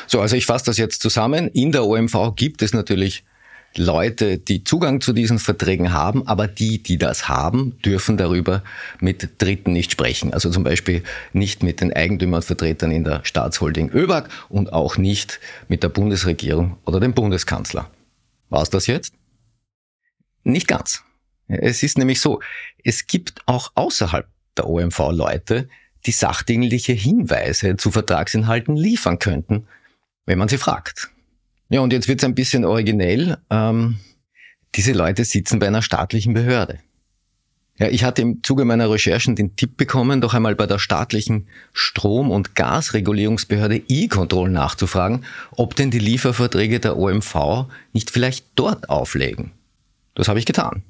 So, 0.07 0.21
also 0.21 0.37
ich 0.37 0.47
fasse 0.47 0.67
das 0.67 0.79
jetzt 0.79 1.03
zusammen. 1.03 1.49
In 1.49 1.73
der 1.73 1.85
OMV 1.85 2.35
gibt 2.35 2.63
es 2.63 2.73
natürlich 2.73 3.25
Leute, 3.77 4.39
die 4.39 4.65
Zugang 4.65 5.01
zu 5.01 5.13
diesen 5.13 5.39
Verträgen 5.39 5.93
haben, 5.93 6.27
aber 6.27 6.49
die, 6.49 6.83
die 6.83 6.99
das 6.99 7.29
haben, 7.29 7.79
dürfen 7.85 8.17
darüber 8.17 8.65
mit 9.01 9.41
Dritten 9.41 9.73
nicht 9.73 9.93
sprechen. 9.93 10.33
Also 10.33 10.51
zum 10.51 10.65
Beispiel 10.65 11.03
nicht 11.33 11.63
mit 11.63 11.81
den 11.81 11.93
Eigentümervertretern 11.93 12.91
in 12.91 13.05
der 13.05 13.21
Staatsholding 13.25 13.91
ÖBAG 13.91 14.29
und 14.49 14.73
auch 14.73 14.97
nicht 14.97 15.39
mit 15.69 15.83
der 15.83 15.91
Bundesregierung 15.91 16.79
oder 16.87 16.99
dem 16.99 17.13
Bundeskanzler. 17.13 17.91
War's 18.49 18.71
das 18.71 18.87
jetzt? 18.87 19.13
Nicht 20.45 20.67
ganz. 20.67 21.05
Es 21.49 21.83
ist 21.83 21.99
nämlich 21.99 22.21
so, 22.21 22.41
es 22.85 23.07
gibt 23.07 23.41
auch 23.47 23.73
außerhalb 23.75 24.27
der 24.57 24.69
OMV 24.69 24.99
Leute, 25.13 25.69
die 26.07 26.13
sachdienliche 26.13 26.93
Hinweise 26.93 27.77
zu 27.77 27.91
Vertragsinhalten 27.91 28.77
liefern 28.77 29.19
könnten, 29.19 29.67
wenn 30.27 30.39
man 30.39 30.49
sie 30.49 30.59
fragt. 30.59 31.11
Ja, 31.71 31.81
und 31.81 31.93
jetzt 31.93 32.09
wird 32.09 32.21
es 32.21 32.25
ein 32.25 32.35
bisschen 32.35 32.65
originell. 32.65 33.39
Ähm, 33.51 33.99
diese 34.75 34.93
Leute 34.93 35.25
sitzen 35.25 35.59
bei 35.59 35.67
einer 35.67 35.83
staatlichen 35.83 36.35
Behörde. 36.35 36.79
Ja, 37.79 37.89
ich 37.89 38.03
hatte 38.03 38.23
im 38.23 38.43
Zuge 38.43 38.65
meiner 38.65 38.91
Recherchen 38.91 39.37
den 39.37 39.55
Tipp 39.55 39.77
bekommen, 39.77 40.21
doch 40.21 40.35
einmal 40.35 40.57
bei 40.57 40.67
der 40.67 40.81
staatlichen 40.81 41.47
Strom- 41.73 42.33
und 42.33 42.57
Gasregulierungsbehörde 42.57 43.83
E-Control 43.89 44.51
nachzufragen, 44.51 45.25
ob 45.53 45.77
denn 45.77 45.93
die 45.93 46.01
Lieferverträge 46.01 46.81
der 46.81 46.97
OMV 46.97 47.67
nicht 47.93 48.11
vielleicht 48.11 48.47
dort 48.57 48.91
auflegen. 48.91 49.53
Das 50.15 50.27
habe 50.27 50.41
ich 50.41 50.47
getan. 50.47 50.83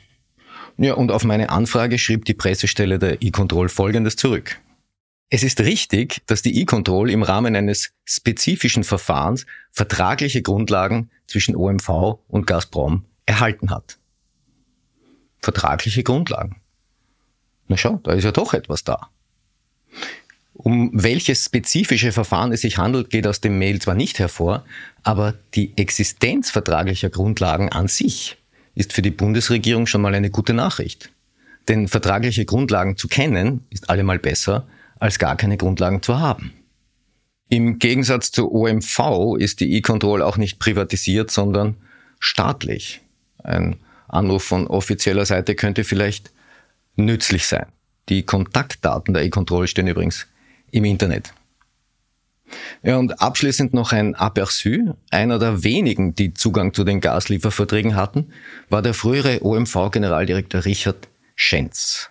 Ja, 0.81 0.95
und 0.95 1.11
auf 1.11 1.25
meine 1.25 1.51
Anfrage 1.51 1.99
schrieb 1.99 2.25
die 2.25 2.35
Pressestelle 2.35 3.01
der 3.01 3.21
E-Control 3.21 3.69
Folgendes 3.69 4.15
zurück. 4.15 4.61
Es 5.29 5.43
ist 5.43 5.61
richtig, 5.61 6.23
dass 6.27 6.41
die 6.41 6.61
E-Control 6.61 7.11
im 7.11 7.25
Rahmen 7.25 7.57
eines 7.57 7.91
spezifischen 8.05 8.85
Verfahrens 8.85 9.45
vertragliche 9.73 10.41
Grundlagen 10.41 11.11
zwischen 11.27 11.57
OMV 11.57 12.21
und 12.29 12.47
Gazprom 12.47 13.05
erhalten 13.27 13.71
hat. 13.71 13.99
Vertragliche 15.41 16.05
Grundlagen. 16.05 16.61
Na 17.67 17.77
schau, 17.77 18.01
da 18.05 18.13
ist 18.13 18.25
ja 18.25 18.33
doch 18.33 18.55
etwas 18.55 18.85
da. 18.85 19.11
Um 20.55 20.91
welches 20.95 21.45
spezifische 21.45 22.13
Verfahren 22.13 22.53
es 22.53 22.63
sich 22.63 22.79
handelt, 22.79 23.11
geht 23.11 23.27
aus 23.27 23.41
dem 23.41 23.59
Mail 23.59 23.81
zwar 23.81 23.95
nicht 23.95 24.19
hervor, 24.21 24.65
aber 25.03 25.35
die 25.55 25.77
Existenz 25.77 26.51
vertraglicher 26.51 27.11
Grundlagen 27.11 27.69
an 27.69 27.89
sich 27.89 28.39
ist 28.79 28.93
für 28.93 29.03
die 29.03 29.11
Bundesregierung 29.11 29.87
schon 29.87 30.01
mal 30.01 30.15
eine 30.15 30.31
gute 30.31 30.55
Nachricht. 30.55 31.11
Denn 31.67 31.89
vertragliche 31.89 32.45
Grundlagen 32.45 32.97
zu 32.97 33.09
kennen, 33.09 33.67
ist 33.71 33.91
allemal 33.91 34.21
besser, 34.21 34.69
als 35.01 35.19
gar 35.19 35.37
keine 35.37 35.57
Grundlagen 35.57 36.01
zu 36.01 36.21
haben. 36.21 36.53
Im 37.49 37.81
Gegensatz 37.81 38.31
zur 38.31 38.53
OMV 38.53 39.37
ist 39.37 39.59
die 39.61 39.73
E-Control 39.75 40.23
auch 40.23 40.37
nicht 40.37 40.61
privatisiert, 40.61 41.33
sondern 41.33 41.75
staatlich. 42.21 43.01
Ein 43.43 43.77
Anruf 44.07 44.45
von 44.45 44.69
offizieller 44.69 45.27
Seite 45.27 45.57
könnte 45.57 45.83
vielleicht 45.83 46.31
nützlich 46.95 47.47
sein. 47.47 47.67
Die 48.09 48.23
Kontaktdaten 48.23 49.13
der 49.13 49.25
E-Control 49.25 49.67
stehen 49.67 49.89
übrigens 49.89 50.29
im 50.71 50.85
Internet. 50.85 51.33
Ja, 52.83 52.97
und 52.97 53.21
abschließend 53.21 53.75
noch 53.75 53.93
ein 53.93 54.15
Aperçu. 54.17 54.95
Einer 55.11 55.39
der 55.39 55.65
wenigen, 55.65 56.15
die 56.15 56.35
Zugang 56.35 56.75
zu 56.75 56.85
den 56.85 57.01
Gaslieferverträgen 57.01 57.97
hatten, 57.97 58.33
war 58.69 58.83
der 58.83 58.95
frühere 58.95 59.45
OMV-Generaldirektor 59.45 60.65
Richard 60.65 61.09
Schenz. 61.35 62.11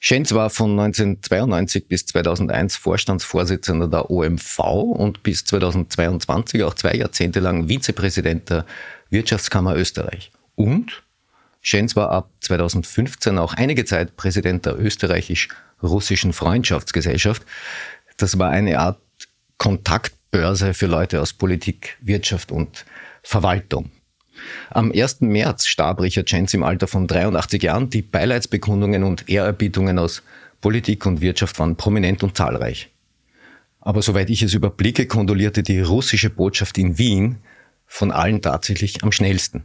Schenz 0.00 0.32
war 0.32 0.48
von 0.50 0.78
1992 0.78 1.88
bis 1.88 2.06
2001 2.06 2.76
Vorstandsvorsitzender 2.76 3.88
der 3.88 4.10
OMV 4.10 4.58
und 4.60 5.24
bis 5.24 5.44
2022 5.44 6.62
auch 6.62 6.74
zwei 6.74 6.94
Jahrzehnte 6.94 7.40
lang 7.40 7.68
Vizepräsident 7.68 8.48
der 8.48 8.64
Wirtschaftskammer 9.10 9.74
Österreich. 9.74 10.30
Und 10.54 11.02
Schenz 11.60 11.96
war 11.96 12.10
ab 12.10 12.30
2015 12.40 13.38
auch 13.38 13.54
einige 13.54 13.84
Zeit 13.84 14.16
Präsident 14.16 14.66
der 14.66 14.78
österreichisch-russischen 14.78 16.32
Freundschaftsgesellschaft. 16.32 17.44
Das 18.16 18.38
war 18.38 18.50
eine 18.50 18.78
Art 18.78 19.00
Kontaktbörse 19.58 20.72
für 20.72 20.86
Leute 20.86 21.20
aus 21.20 21.32
Politik, 21.32 21.98
Wirtschaft 22.00 22.52
und 22.52 22.86
Verwaltung. 23.22 23.90
Am 24.70 24.92
1. 24.92 25.20
März 25.22 25.66
starb 25.66 26.00
Richard 26.00 26.30
Schenz 26.30 26.54
im 26.54 26.62
Alter 26.62 26.86
von 26.86 27.06
83 27.06 27.62
Jahren. 27.62 27.90
Die 27.90 28.02
Beileidsbekundungen 28.02 29.02
und 29.02 29.28
Ehrerbietungen 29.28 29.98
aus 29.98 30.22
Politik 30.60 31.06
und 31.06 31.20
Wirtschaft 31.20 31.58
waren 31.58 31.76
prominent 31.76 32.22
und 32.22 32.36
zahlreich. 32.36 32.90
Aber 33.80 34.02
soweit 34.02 34.30
ich 34.30 34.42
es 34.42 34.54
überblicke, 34.54 35.06
kondolierte 35.06 35.62
die 35.62 35.80
russische 35.80 36.30
Botschaft 36.30 36.78
in 36.78 36.98
Wien 36.98 37.36
von 37.86 38.12
allen 38.12 38.42
tatsächlich 38.42 39.02
am 39.02 39.12
schnellsten. 39.12 39.64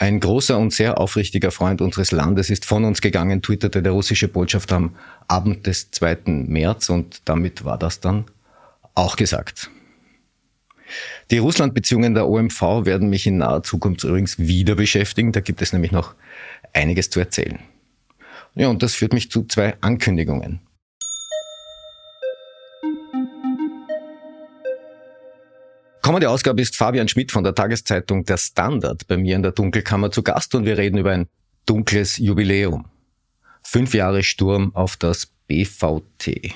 Ein 0.00 0.20
großer 0.20 0.56
und 0.56 0.72
sehr 0.72 0.98
aufrichtiger 0.98 1.50
Freund 1.50 1.80
unseres 1.80 2.12
Landes 2.12 2.50
ist 2.50 2.64
von 2.64 2.84
uns 2.84 3.00
gegangen, 3.00 3.42
twitterte 3.42 3.82
der 3.82 3.90
russische 3.90 4.28
Botschafter 4.28 4.76
am 4.76 4.94
Abend 5.26 5.66
des 5.66 5.90
2. 5.90 6.18
März 6.46 6.88
und 6.88 7.22
damit 7.24 7.64
war 7.64 7.78
das 7.78 7.98
dann 7.98 8.24
auch 8.94 9.16
gesagt. 9.16 9.70
Die 11.32 11.38
Russland-Beziehungen 11.38 12.14
der 12.14 12.28
OMV 12.28 12.62
werden 12.84 13.10
mich 13.10 13.26
in 13.26 13.38
naher 13.38 13.64
Zukunft 13.64 14.04
übrigens 14.04 14.38
wieder 14.38 14.76
beschäftigen. 14.76 15.32
Da 15.32 15.40
gibt 15.40 15.60
es 15.62 15.72
nämlich 15.72 15.90
noch 15.90 16.14
einiges 16.72 17.10
zu 17.10 17.18
erzählen. 17.18 17.58
Ja, 18.54 18.68
und 18.68 18.84
das 18.84 18.94
führt 18.94 19.12
mich 19.12 19.32
zu 19.32 19.44
zwei 19.46 19.76
Ankündigungen. 19.80 20.60
Kommende 26.08 26.30
Ausgabe 26.30 26.62
ist 26.62 26.74
Fabian 26.74 27.06
Schmidt 27.06 27.32
von 27.32 27.44
der 27.44 27.54
Tageszeitung 27.54 28.24
Der 28.24 28.38
Standard 28.38 29.06
bei 29.08 29.18
mir 29.18 29.36
in 29.36 29.42
der 29.42 29.52
Dunkelkammer 29.52 30.10
zu 30.10 30.22
Gast 30.22 30.54
und 30.54 30.64
wir 30.64 30.78
reden 30.78 30.96
über 30.96 31.10
ein 31.10 31.26
dunkles 31.66 32.16
Jubiläum. 32.16 32.86
Fünf 33.62 33.92
Jahre 33.92 34.22
Sturm 34.22 34.74
auf 34.74 34.96
das 34.96 35.26
BVT. 35.48 36.54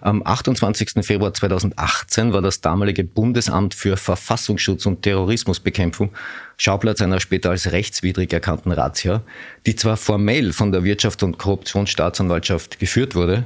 Am 0.00 0.26
28. 0.26 1.06
Februar 1.06 1.32
2018 1.32 2.32
war 2.32 2.42
das 2.42 2.60
damalige 2.60 3.04
Bundesamt 3.04 3.74
für 3.74 3.96
Verfassungsschutz 3.96 4.86
und 4.86 5.02
Terrorismusbekämpfung 5.02 6.10
Schauplatz 6.56 7.00
einer 7.00 7.20
später 7.20 7.50
als 7.50 7.70
rechtswidrig 7.70 8.32
erkannten 8.32 8.72
Razzia, 8.72 9.22
die 9.66 9.76
zwar 9.76 9.96
formell 9.96 10.52
von 10.52 10.72
der 10.72 10.82
Wirtschafts- 10.82 11.22
und 11.22 11.38
Korruptionsstaatsanwaltschaft 11.38 12.80
geführt 12.80 13.14
wurde, 13.14 13.44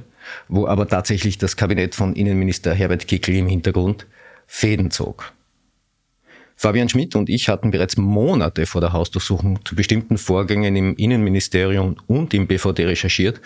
wo 0.48 0.66
aber 0.66 0.88
tatsächlich 0.88 1.36
das 1.36 1.58
Kabinett 1.58 1.94
von 1.94 2.14
Innenminister 2.14 2.72
Herbert 2.72 3.06
Kickl 3.06 3.32
im 3.32 3.48
Hintergrund 3.48 4.06
Fäden 4.54 4.90
zog. 4.90 5.32
Fabian 6.56 6.90
Schmidt 6.90 7.16
und 7.16 7.30
ich 7.30 7.48
hatten 7.48 7.70
bereits 7.70 7.96
Monate 7.96 8.66
vor 8.66 8.82
der 8.82 8.92
Hausdurchsuchung 8.92 9.64
zu 9.64 9.74
bestimmten 9.74 10.18
Vorgängen 10.18 10.76
im 10.76 10.94
Innenministerium 10.94 11.96
und 12.06 12.34
im 12.34 12.46
BVD 12.46 12.84
recherchiert. 12.84 13.40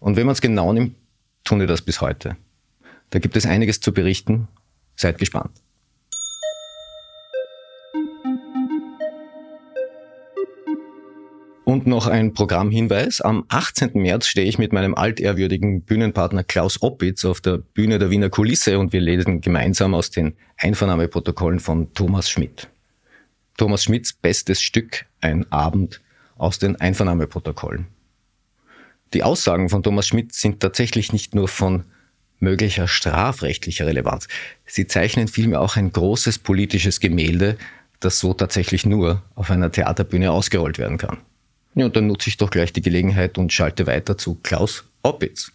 Und 0.00 0.16
wenn 0.16 0.26
man 0.26 0.34
es 0.34 0.42
genau 0.42 0.70
nimmt, 0.74 0.96
tun 1.44 1.60
die 1.60 1.66
das 1.66 1.80
bis 1.80 2.02
heute. 2.02 2.36
Da 3.08 3.20
gibt 3.20 3.36
es 3.36 3.46
einiges 3.46 3.80
zu 3.80 3.92
berichten. 3.92 4.46
Seid 4.96 5.16
gespannt. 5.16 5.50
Und 11.64 11.86
noch 11.86 12.06
ein 12.06 12.34
Programmhinweis. 12.34 13.22
Am 13.22 13.44
18. 13.48 13.92
März 13.94 14.26
stehe 14.26 14.46
ich 14.46 14.58
mit 14.58 14.74
meinem 14.74 14.94
altehrwürdigen 14.94 15.80
Bühnenpartner 15.80 16.44
Klaus 16.44 16.82
Oppitz 16.82 17.24
auf 17.24 17.40
der 17.40 17.56
Bühne 17.56 17.98
der 17.98 18.10
Wiener 18.10 18.28
Kulisse 18.28 18.78
und 18.78 18.92
wir 18.92 19.00
lesen 19.00 19.40
gemeinsam 19.40 19.94
aus 19.94 20.10
den 20.10 20.36
Einvernahmeprotokollen 20.58 21.60
von 21.60 21.94
Thomas 21.94 22.28
Schmidt. 22.28 22.68
Thomas 23.56 23.84
Schmidts 23.84 24.12
bestes 24.12 24.60
Stück, 24.60 25.06
ein 25.22 25.50
Abend 25.50 26.02
aus 26.36 26.58
den 26.58 26.76
Einvernahmeprotokollen. 26.76 27.86
Die 29.14 29.22
Aussagen 29.22 29.70
von 29.70 29.82
Thomas 29.82 30.06
Schmidt 30.06 30.34
sind 30.34 30.60
tatsächlich 30.60 31.14
nicht 31.14 31.34
nur 31.34 31.48
von 31.48 31.84
möglicher 32.40 32.88
strafrechtlicher 32.88 33.86
Relevanz. 33.86 34.28
Sie 34.66 34.86
zeichnen 34.86 35.28
vielmehr 35.28 35.62
auch 35.62 35.76
ein 35.76 35.90
großes 35.90 36.40
politisches 36.40 37.00
Gemälde, 37.00 37.56
das 38.00 38.18
so 38.18 38.34
tatsächlich 38.34 38.84
nur 38.84 39.22
auf 39.34 39.50
einer 39.50 39.72
Theaterbühne 39.72 40.30
ausgerollt 40.30 40.78
werden 40.78 40.98
kann. 40.98 41.18
Ja, 41.74 41.86
und 41.86 41.96
dann 41.96 42.06
nutze 42.06 42.28
ich 42.28 42.36
doch 42.36 42.50
gleich 42.50 42.72
die 42.72 42.82
Gelegenheit 42.82 43.36
und 43.36 43.52
schalte 43.52 43.86
weiter 43.86 44.16
zu 44.16 44.36
Klaus 44.42 44.84
Oppitz. 45.02 45.52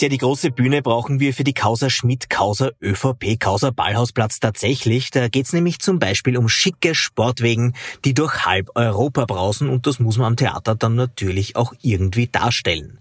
Tja, 0.00 0.08
die 0.08 0.16
große 0.16 0.50
Bühne 0.50 0.80
brauchen 0.80 1.20
wir 1.20 1.34
für 1.34 1.44
die 1.44 1.52
Causa 1.52 1.90
Schmidt, 1.90 2.30
Causa 2.30 2.70
ÖVP, 2.80 3.38
Causa 3.38 3.70
Ballhausplatz 3.70 4.40
tatsächlich. 4.40 5.10
Da 5.10 5.28
geht's 5.28 5.52
nämlich 5.52 5.78
zum 5.80 5.98
Beispiel 5.98 6.38
um 6.38 6.48
schicke 6.48 6.94
Sportwegen, 6.94 7.74
die 8.06 8.14
durch 8.14 8.46
halb 8.46 8.70
Europa 8.76 9.26
brausen 9.26 9.68
und 9.68 9.86
das 9.86 10.00
muss 10.00 10.16
man 10.16 10.28
am 10.28 10.36
Theater 10.36 10.74
dann 10.74 10.94
natürlich 10.94 11.54
auch 11.54 11.74
irgendwie 11.82 12.28
darstellen. 12.28 12.98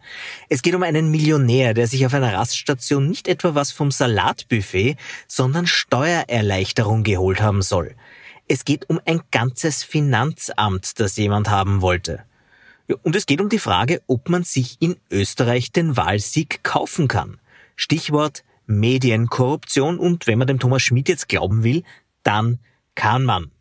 Es 0.49 0.61
geht 0.61 0.75
um 0.75 0.83
einen 0.83 1.09
Millionär, 1.09 1.73
der 1.73 1.87
sich 1.87 2.05
auf 2.05 2.13
einer 2.13 2.33
Raststation 2.33 3.07
nicht 3.07 3.29
etwa 3.29 3.55
was 3.55 3.71
vom 3.71 3.91
Salatbuffet, 3.91 4.97
sondern 5.25 5.67
Steuererleichterung 5.67 7.03
geholt 7.03 7.41
haben 7.41 7.61
soll. 7.61 7.95
Es 8.51 8.65
geht 8.65 8.89
um 8.89 8.99
ein 9.05 9.21
ganzes 9.29 9.83
Finanzamt, 9.83 10.99
das 10.99 11.15
jemand 11.17 11.51
haben 11.51 11.81
wollte. 11.83 12.25
Und 13.03 13.15
es 13.15 13.27
geht 13.27 13.41
um 13.41 13.49
die 13.49 13.59
Frage, 13.59 14.01
ob 14.07 14.27
man 14.27 14.43
sich 14.43 14.77
in 14.79 14.95
Österreich 15.11 15.71
den 15.71 15.95
Wahlsieg 15.95 16.63
kaufen 16.63 17.07
kann. 17.07 17.39
Stichwort 17.75 18.43
Medienkorruption 18.65 19.99
und 19.99 20.25
wenn 20.25 20.39
man 20.39 20.47
dem 20.47 20.57
Thomas 20.57 20.81
Schmidt 20.81 21.09
jetzt 21.09 21.29
glauben 21.29 21.63
will, 21.63 21.83
dann 22.23 22.57
kann 22.95 23.23
man. 23.23 23.51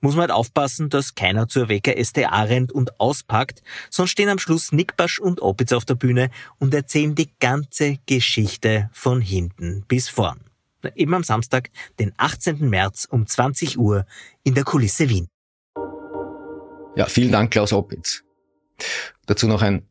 Muss 0.00 0.14
man 0.14 0.22
halt 0.22 0.30
aufpassen, 0.30 0.88
dass 0.88 1.14
keiner 1.14 1.46
zur 1.46 1.68
Wecker 1.68 2.02
STA 2.02 2.44
rennt 2.44 2.72
und 2.72 2.98
auspackt, 2.98 3.62
sonst 3.90 4.12
stehen 4.12 4.30
am 4.30 4.38
Schluss 4.38 4.72
Nickbasch 4.72 5.20
und 5.20 5.42
Opitz 5.42 5.72
auf 5.72 5.84
der 5.84 5.96
Bühne 5.96 6.30
und 6.58 6.72
erzählen 6.72 7.14
die 7.14 7.28
ganze 7.40 7.98
Geschichte 8.06 8.88
von 8.94 9.20
hinten 9.20 9.84
bis 9.86 10.08
vorn. 10.08 10.49
Eben 10.94 11.14
am 11.14 11.24
Samstag, 11.24 11.70
den 11.98 12.12
18. 12.16 12.68
März 12.68 13.06
um 13.10 13.26
20 13.26 13.78
Uhr 13.78 14.06
in 14.42 14.54
der 14.54 14.64
Kulisse 14.64 15.08
Wien. 15.08 15.28
Ja, 16.96 17.06
vielen 17.06 17.32
Dank, 17.32 17.50
Klaus 17.50 17.72
Opitz. 17.72 18.24
Dazu 19.26 19.46
noch 19.46 19.62
ein 19.62 19.86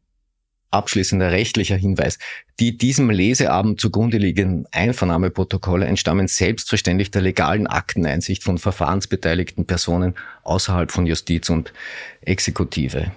abschließender 0.71 1.31
rechtlicher 1.31 1.75
Hinweis. 1.75 2.19
Die 2.59 2.77
diesem 2.77 3.09
Leseabend 3.09 3.79
zugrunde 3.79 4.17
liegenden 4.17 4.67
Einvernahmeprotokolle 4.71 5.85
entstammen 5.85 6.27
selbstverständlich 6.27 7.11
der 7.11 7.21
legalen 7.21 7.67
Akteneinsicht 7.67 8.43
von 8.43 8.57
verfahrensbeteiligten 8.57 9.65
Personen 9.65 10.15
außerhalb 10.43 10.91
von 10.91 11.05
Justiz 11.05 11.49
und 11.49 11.73
Exekutive. 12.21 13.11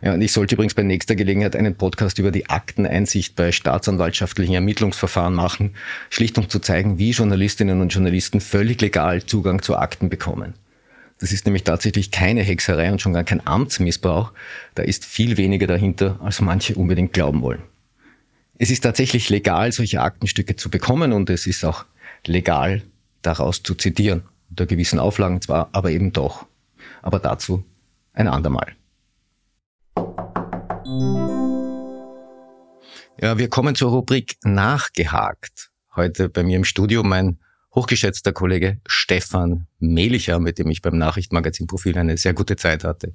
Ja, 0.00 0.14
und 0.14 0.22
ich 0.22 0.32
sollte 0.32 0.54
übrigens 0.56 0.74
bei 0.74 0.82
nächster 0.82 1.14
Gelegenheit 1.14 1.54
einen 1.54 1.76
Podcast 1.76 2.18
über 2.18 2.30
die 2.30 2.48
Akteneinsicht 2.48 3.36
bei 3.36 3.52
staatsanwaltschaftlichen 3.52 4.54
Ermittlungsverfahren 4.54 5.34
machen, 5.34 5.74
schlicht 6.10 6.38
um 6.38 6.48
zu 6.48 6.58
zeigen, 6.58 6.98
wie 6.98 7.10
Journalistinnen 7.10 7.80
und 7.80 7.92
Journalisten 7.92 8.40
völlig 8.40 8.80
legal 8.80 9.24
Zugang 9.24 9.62
zu 9.62 9.76
Akten 9.76 10.08
bekommen. 10.08 10.54
Das 11.18 11.30
ist 11.30 11.46
nämlich 11.46 11.62
tatsächlich 11.62 12.10
keine 12.10 12.42
Hexerei 12.42 12.90
und 12.90 13.00
schon 13.00 13.12
gar 13.12 13.22
kein 13.22 13.46
Amtsmissbrauch. 13.46 14.32
Da 14.74 14.82
ist 14.82 15.04
viel 15.04 15.36
weniger 15.36 15.68
dahinter, 15.68 16.18
als 16.20 16.40
manche 16.40 16.74
unbedingt 16.74 17.12
glauben 17.12 17.42
wollen. 17.42 17.62
Es 18.58 18.70
ist 18.70 18.80
tatsächlich 18.80 19.30
legal, 19.30 19.70
solche 19.70 20.00
Aktenstücke 20.00 20.56
zu 20.56 20.68
bekommen 20.68 21.12
und 21.12 21.30
es 21.30 21.46
ist 21.46 21.64
auch 21.64 21.84
legal, 22.26 22.82
daraus 23.22 23.62
zu 23.62 23.76
zitieren. 23.76 24.24
Unter 24.50 24.66
gewissen 24.66 24.98
Auflagen 24.98 25.40
zwar, 25.40 25.68
aber 25.72 25.90
eben 25.92 26.12
doch. 26.12 26.46
Aber 27.02 27.20
dazu 27.20 27.64
ein 28.14 28.28
andermal. 28.28 28.72
Ja, 33.20 33.38
wir 33.38 33.48
kommen 33.48 33.74
zur 33.76 33.90
Rubrik 33.92 34.36
Nachgehakt. 34.42 35.70
Heute 35.94 36.28
bei 36.28 36.42
mir 36.42 36.56
im 36.56 36.64
Studio 36.64 37.04
mein 37.04 37.38
hochgeschätzter 37.74 38.32
Kollege 38.32 38.80
Stefan 38.86 39.68
Melicher, 39.78 40.40
mit 40.40 40.58
dem 40.58 40.68
ich 40.70 40.82
beim 40.82 40.98
Nachrichtenmagazin 40.98 41.66
Profil 41.66 41.96
eine 41.96 42.16
sehr 42.16 42.34
gute 42.34 42.56
Zeit 42.56 42.84
hatte. 42.84 43.12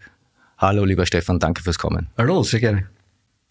Hallo, 0.57 0.85
lieber 0.85 1.05
Stefan, 1.05 1.39
danke 1.39 1.61
fürs 1.61 1.77
Kommen. 1.77 2.09
Hallo, 2.17 2.41
sehr 2.43 2.59
gerne. 2.61 2.89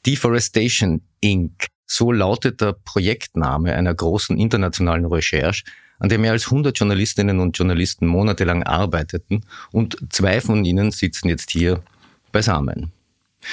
Deforestation 0.07 1.03
Inc. 1.21 1.67
So 1.85 2.11
lautet 2.11 2.61
der 2.61 2.73
Projektname 2.73 3.75
einer 3.75 3.95
großen 3.95 4.39
internationalen 4.39 5.05
Recherche, 5.05 5.65
an 5.99 6.09
der 6.09 6.19
mehr 6.19 6.33
als 6.33 6.47
100 6.47 6.79
Journalistinnen 6.79 7.39
und 7.39 7.57
Journalisten 7.59 8.07
monatelang 8.07 8.63
arbeiteten 8.63 9.43
und 9.73 9.99
zwei 10.11 10.41
von 10.41 10.65
ihnen 10.65 10.91
sitzen 10.91 11.29
jetzt 11.29 11.51
hier 11.51 11.83
beisammen. 12.33 12.93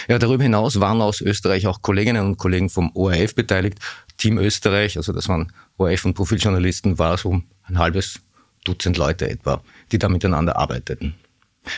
Ja, 0.07 0.19
darüber 0.19 0.43
hinaus 0.43 0.79
waren 0.79 1.01
aus 1.01 1.21
Österreich 1.21 1.67
auch 1.67 1.81
Kolleginnen 1.81 2.25
und 2.25 2.37
Kollegen 2.37 2.69
vom 2.69 2.91
ORF 2.95 3.35
beteiligt. 3.35 3.79
Team 4.17 4.37
Österreich, 4.37 4.97
also 4.97 5.13
das 5.13 5.27
waren 5.27 5.51
ORF 5.77 6.05
und 6.05 6.13
Profiljournalisten, 6.13 6.99
war 6.99 7.17
so 7.17 7.41
ein 7.63 7.77
halbes 7.77 8.19
Dutzend 8.63 8.97
Leute 8.97 9.29
etwa, 9.29 9.61
die 9.91 9.99
da 9.99 10.07
miteinander 10.07 10.57
arbeiteten. 10.57 11.15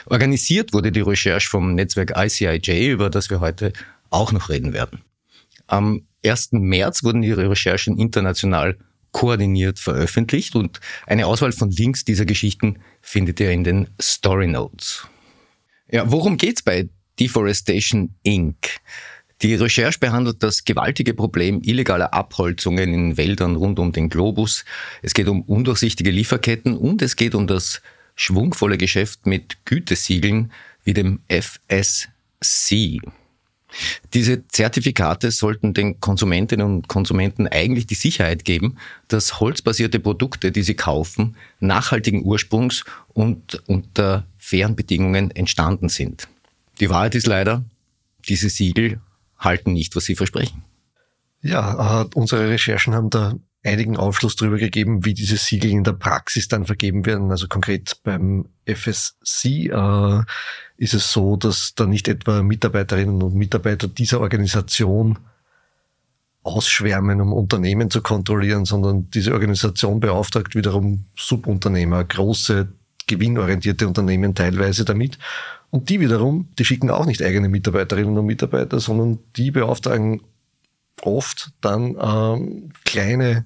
Organisiert 0.05 0.73
wurde 0.73 0.91
die 0.91 1.01
Recherche 1.01 1.49
vom 1.49 1.73
Netzwerk 1.75 2.13
ICIJ, 2.15 2.91
über 2.91 3.09
das 3.09 3.29
wir 3.29 3.39
heute 3.39 3.73
auch 4.09 4.31
noch 4.31 4.49
reden 4.49 4.73
werden. 4.73 5.01
Am 5.67 6.03
1. 6.25 6.49
März 6.53 7.03
wurden 7.03 7.23
ihre 7.23 7.49
Recherchen 7.49 7.97
international 7.97 8.77
koordiniert 9.11 9.79
veröffentlicht 9.79 10.55
und 10.55 10.79
eine 11.07 11.25
Auswahl 11.25 11.53
von 11.53 11.71
Links 11.71 12.03
dieser 12.03 12.25
Geschichten 12.25 12.79
findet 13.01 13.39
ihr 13.39 13.51
in 13.51 13.63
den 13.63 13.87
Story 14.01 14.47
Notes. 14.47 15.07
Ja, 15.89 16.11
worum 16.11 16.37
geht's 16.37 16.61
bei 16.61 16.89
Deforestation 17.19 18.15
Inc. 18.23 18.79
Die 19.41 19.55
Recherche 19.55 19.99
behandelt 19.99 20.41
das 20.43 20.63
gewaltige 20.63 21.13
Problem 21.13 21.61
illegaler 21.61 22.13
Abholzungen 22.13 22.93
in 22.93 23.17
Wäldern 23.17 23.57
rund 23.57 23.79
um 23.79 23.91
den 23.91 24.09
Globus. 24.09 24.63
Es 25.01 25.13
geht 25.13 25.27
um 25.27 25.41
undurchsichtige 25.41 26.11
Lieferketten 26.11 26.77
und 26.77 27.01
es 27.01 27.15
geht 27.17 27.35
um 27.35 27.45
das 27.45 27.81
schwungvolle 28.15 28.77
Geschäft 28.77 29.25
mit 29.25 29.57
Gütesiegeln 29.65 30.51
wie 30.85 30.93
dem 30.93 31.19
FSC. 31.27 32.99
Diese 34.13 34.47
Zertifikate 34.47 35.31
sollten 35.31 35.73
den 35.73 35.99
Konsumentinnen 35.99 36.65
und 36.65 36.87
Konsumenten 36.87 37.47
eigentlich 37.47 37.87
die 37.87 37.95
Sicherheit 37.95 38.45
geben, 38.45 38.77
dass 39.09 39.41
holzbasierte 39.41 39.99
Produkte, 39.99 40.53
die 40.53 40.63
sie 40.63 40.75
kaufen, 40.75 41.35
nachhaltigen 41.59 42.23
Ursprungs 42.23 42.85
und 43.09 43.61
unter 43.67 44.25
fairen 44.37 44.77
Bedingungen 44.77 45.31
entstanden 45.31 45.89
sind. 45.89 46.29
Die 46.79 46.89
Wahrheit 46.89 47.15
ist 47.15 47.27
leider, 47.27 47.63
diese 48.27 48.49
Siegel 48.49 48.99
halten 49.37 49.73
nicht, 49.73 49.95
was 49.95 50.05
sie 50.05 50.15
versprechen. 50.15 50.63
Ja, 51.41 52.01
äh, 52.01 52.05
unsere 52.15 52.49
Recherchen 52.49 52.93
haben 52.93 53.09
da 53.09 53.35
einigen 53.63 53.97
Aufschluss 53.97 54.35
darüber 54.35 54.57
gegeben, 54.57 55.05
wie 55.05 55.13
diese 55.13 55.37
Siegel 55.37 55.71
in 55.71 55.83
der 55.83 55.93
Praxis 55.93 56.47
dann 56.47 56.65
vergeben 56.65 57.05
werden. 57.05 57.31
Also 57.31 57.47
konkret 57.47 57.99
beim 58.03 58.47
FSC 58.65 59.67
äh, 59.67 60.21
ist 60.77 60.93
es 60.93 61.11
so, 61.11 61.35
dass 61.35 61.73
da 61.75 61.85
nicht 61.85 62.07
etwa 62.07 62.43
Mitarbeiterinnen 62.43 63.21
und 63.21 63.35
Mitarbeiter 63.35 63.87
dieser 63.87 64.21
Organisation 64.21 65.19
ausschwärmen, 66.43 67.21
um 67.21 67.33
Unternehmen 67.33 67.89
zu 67.89 68.01
kontrollieren, 68.01 68.65
sondern 68.65 69.09
diese 69.09 69.33
Organisation 69.33 69.99
beauftragt 69.99 70.55
wiederum 70.55 71.05
Subunternehmer, 71.17 72.03
große 72.03 72.67
gewinnorientierte 73.07 73.87
Unternehmen 73.87 74.35
teilweise 74.35 74.85
damit 74.85 75.17
und 75.75 75.89
die 75.89 75.99
wiederum, 75.99 76.47
die 76.57 76.63
schicken 76.63 76.89
auch 76.89 77.05
nicht 77.05 77.21
eigene 77.21 77.49
Mitarbeiterinnen 77.49 78.17
und 78.17 78.25
Mitarbeiter, 78.25 78.79
sondern 78.79 79.19
die 79.35 79.51
beauftragen 79.51 80.21
oft 81.01 81.51
dann 81.59 81.97
ähm, 82.01 82.71
kleine 82.85 83.43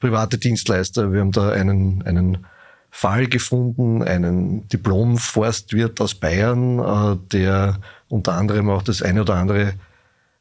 private 0.00 0.36
Dienstleister. 0.36 1.12
Wir 1.12 1.20
haben 1.20 1.30
da 1.30 1.50
einen, 1.50 2.02
einen 2.02 2.44
Fall 2.90 3.28
gefunden, 3.28 4.02
einen 4.02 4.66
Diplom-Forstwirt 4.66 6.00
aus 6.00 6.16
Bayern, 6.16 6.80
äh, 6.80 7.18
der 7.30 7.78
unter 8.08 8.32
anderem 8.32 8.68
auch 8.68 8.82
das 8.82 9.00
eine 9.00 9.20
oder 9.20 9.36
andere 9.36 9.74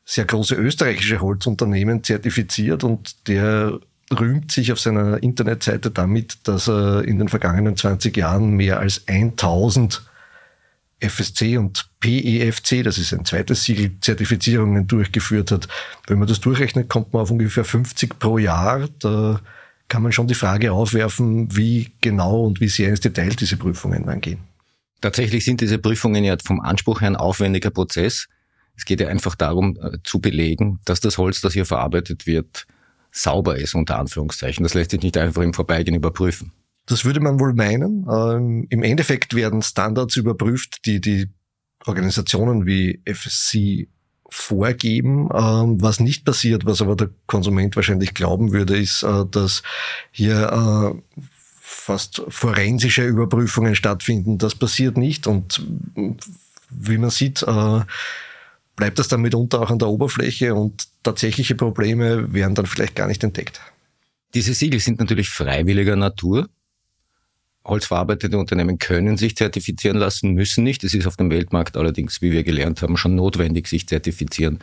sehr 0.05 0.25
große 0.25 0.55
österreichische 0.55 1.21
Holzunternehmen 1.21 2.03
zertifiziert 2.03 2.83
und 2.83 3.27
der 3.27 3.79
rühmt 4.11 4.51
sich 4.51 4.71
auf 4.71 4.79
seiner 4.79 5.21
Internetseite 5.21 5.91
damit, 5.91 6.47
dass 6.47 6.67
er 6.67 7.03
in 7.05 7.19
den 7.19 7.29
vergangenen 7.29 7.77
20 7.77 8.17
Jahren 8.17 8.53
mehr 8.53 8.79
als 8.79 9.07
1000 9.07 10.09
FSC 11.03 11.57
und 11.57 11.89
PEFC, 11.99 12.83
das 12.83 12.97
ist 12.97 13.13
ein 13.13 13.25
zweites 13.25 13.63
Siegel, 13.63 13.99
Zertifizierungen 13.99 14.87
durchgeführt 14.87 15.51
hat. 15.51 15.67
Wenn 16.07 16.19
man 16.19 16.27
das 16.27 16.39
durchrechnet, 16.39 16.89
kommt 16.89 17.13
man 17.13 17.23
auf 17.23 17.31
ungefähr 17.31 17.65
50 17.65 18.19
pro 18.19 18.37
Jahr. 18.37 18.87
Da 18.99 19.41
kann 19.87 20.01
man 20.01 20.11
schon 20.11 20.27
die 20.27 20.33
Frage 20.33 20.71
aufwerfen, 20.71 21.55
wie 21.55 21.91
genau 22.01 22.43
und 22.43 22.61
wie 22.61 22.69
sehr 22.69 22.89
ins 22.89 23.01
Detail 23.01 23.29
diese 23.29 23.57
Prüfungen 23.57 24.05
dann 24.05 24.21
gehen. 24.21 24.39
Tatsächlich 25.01 25.43
sind 25.43 25.59
diese 25.59 25.79
Prüfungen 25.79 26.23
ja 26.23 26.37
vom 26.43 26.61
Anspruch 26.61 27.01
her 27.01 27.09
ein 27.09 27.15
aufwendiger 27.15 27.69
Prozess. 27.69 28.27
Es 28.75 28.85
geht 28.85 29.01
ja 29.01 29.07
einfach 29.07 29.35
darum 29.35 29.77
äh, 29.81 29.97
zu 30.03 30.19
belegen, 30.19 30.79
dass 30.85 31.01
das 31.01 31.17
Holz, 31.17 31.41
das 31.41 31.53
hier 31.53 31.65
verarbeitet 31.65 32.25
wird, 32.25 32.65
sauber 33.11 33.57
ist, 33.57 33.75
unter 33.75 33.99
Anführungszeichen. 33.99 34.63
Das 34.63 34.73
lässt 34.73 34.91
sich 34.91 35.01
nicht 35.01 35.17
einfach 35.17 35.41
im 35.41 35.53
Vorbeigehen 35.53 35.95
überprüfen. 35.95 36.51
Das 36.85 37.05
würde 37.05 37.21
man 37.21 37.39
wohl 37.39 37.53
meinen. 37.53 38.05
Ähm, 38.11 38.67
Im 38.69 38.83
Endeffekt 38.83 39.33
werden 39.35 39.61
Standards 39.61 40.15
überprüft, 40.17 40.85
die 40.85 40.99
die 40.99 41.29
Organisationen 41.85 42.65
wie 42.65 43.01
FSC 43.05 43.87
vorgeben. 44.29 45.29
Ähm, 45.33 45.81
was 45.81 45.99
nicht 45.99 46.25
passiert, 46.25 46.65
was 46.65 46.81
aber 46.81 46.95
der 46.95 47.09
Konsument 47.27 47.75
wahrscheinlich 47.75 48.13
glauben 48.13 48.51
würde, 48.51 48.77
ist, 48.77 49.03
äh, 49.03 49.25
dass 49.29 49.63
hier 50.11 50.95
äh, 51.17 51.21
fast 51.61 52.23
forensische 52.27 53.05
Überprüfungen 53.05 53.75
stattfinden. 53.75 54.37
Das 54.37 54.55
passiert 54.55 54.97
nicht 54.97 55.27
und 55.27 55.65
wie 56.69 56.97
man 56.97 57.09
sieht, 57.09 57.43
äh, 57.43 57.81
bleibt 58.75 58.99
das 58.99 59.07
dann 59.07 59.21
mitunter 59.21 59.61
auch 59.61 59.69
an 59.69 59.79
der 59.79 59.87
Oberfläche 59.87 60.55
und 60.55 60.87
tatsächliche 61.03 61.55
Probleme 61.55 62.33
werden 62.33 62.55
dann 62.55 62.65
vielleicht 62.65 62.95
gar 62.95 63.07
nicht 63.07 63.23
entdeckt. 63.23 63.61
Diese 64.33 64.53
Siegel 64.53 64.79
sind 64.79 64.99
natürlich 64.99 65.29
freiwilliger 65.29 65.95
Natur 65.95 66.49
holzverarbeitende 67.65 68.37
Unternehmen 68.37 68.77
können 68.77 69.17
sich 69.17 69.35
zertifizieren 69.35 69.97
lassen, 69.97 70.31
müssen 70.33 70.63
nicht. 70.63 70.83
Es 70.83 70.93
ist 70.93 71.07
auf 71.07 71.17
dem 71.17 71.29
Weltmarkt 71.29 71.77
allerdings, 71.77 72.21
wie 72.21 72.31
wir 72.31 72.43
gelernt 72.43 72.81
haben, 72.81 72.97
schon 72.97 73.15
notwendig, 73.15 73.67
sich 73.67 73.87
zertifizieren 73.87 74.59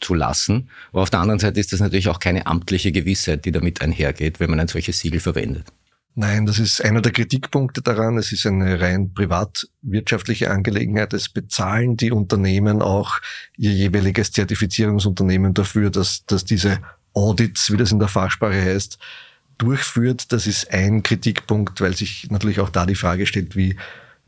zu 0.00 0.14
lassen. 0.14 0.70
Aber 0.92 1.02
auf 1.02 1.10
der 1.10 1.20
anderen 1.20 1.40
Seite 1.40 1.60
ist 1.60 1.72
das 1.72 1.80
natürlich 1.80 2.08
auch 2.08 2.20
keine 2.20 2.46
amtliche 2.46 2.92
Gewissheit, 2.92 3.44
die 3.44 3.52
damit 3.52 3.82
einhergeht, 3.82 4.40
wenn 4.40 4.50
man 4.50 4.60
ein 4.60 4.68
solches 4.68 5.00
Siegel 5.00 5.20
verwendet. 5.20 5.66
Nein, 6.14 6.46
das 6.46 6.58
ist 6.58 6.84
einer 6.84 7.00
der 7.00 7.12
Kritikpunkte 7.12 7.80
daran. 7.80 8.18
Es 8.18 8.32
ist 8.32 8.44
eine 8.44 8.80
rein 8.80 9.14
privatwirtschaftliche 9.14 10.50
Angelegenheit. 10.50 11.12
Es 11.12 11.28
bezahlen 11.28 11.96
die 11.96 12.10
Unternehmen 12.10 12.82
auch 12.82 13.20
ihr 13.56 13.72
jeweiliges 13.72 14.32
Zertifizierungsunternehmen 14.32 15.54
dafür, 15.54 15.90
dass, 15.90 16.24
dass 16.26 16.44
diese 16.44 16.80
Audits, 17.14 17.70
wie 17.70 17.76
das 17.76 17.92
in 17.92 18.00
der 18.00 18.08
Fachsprache 18.08 18.60
heißt, 18.60 18.98
durchführt. 19.58 20.32
Das 20.32 20.46
ist 20.46 20.72
ein 20.72 21.02
Kritikpunkt, 21.02 21.80
weil 21.80 21.96
sich 21.96 22.30
natürlich 22.30 22.60
auch 22.60 22.70
da 22.70 22.86
die 22.86 22.94
Frage 22.94 23.26
stellt, 23.26 23.56
wie, 23.56 23.76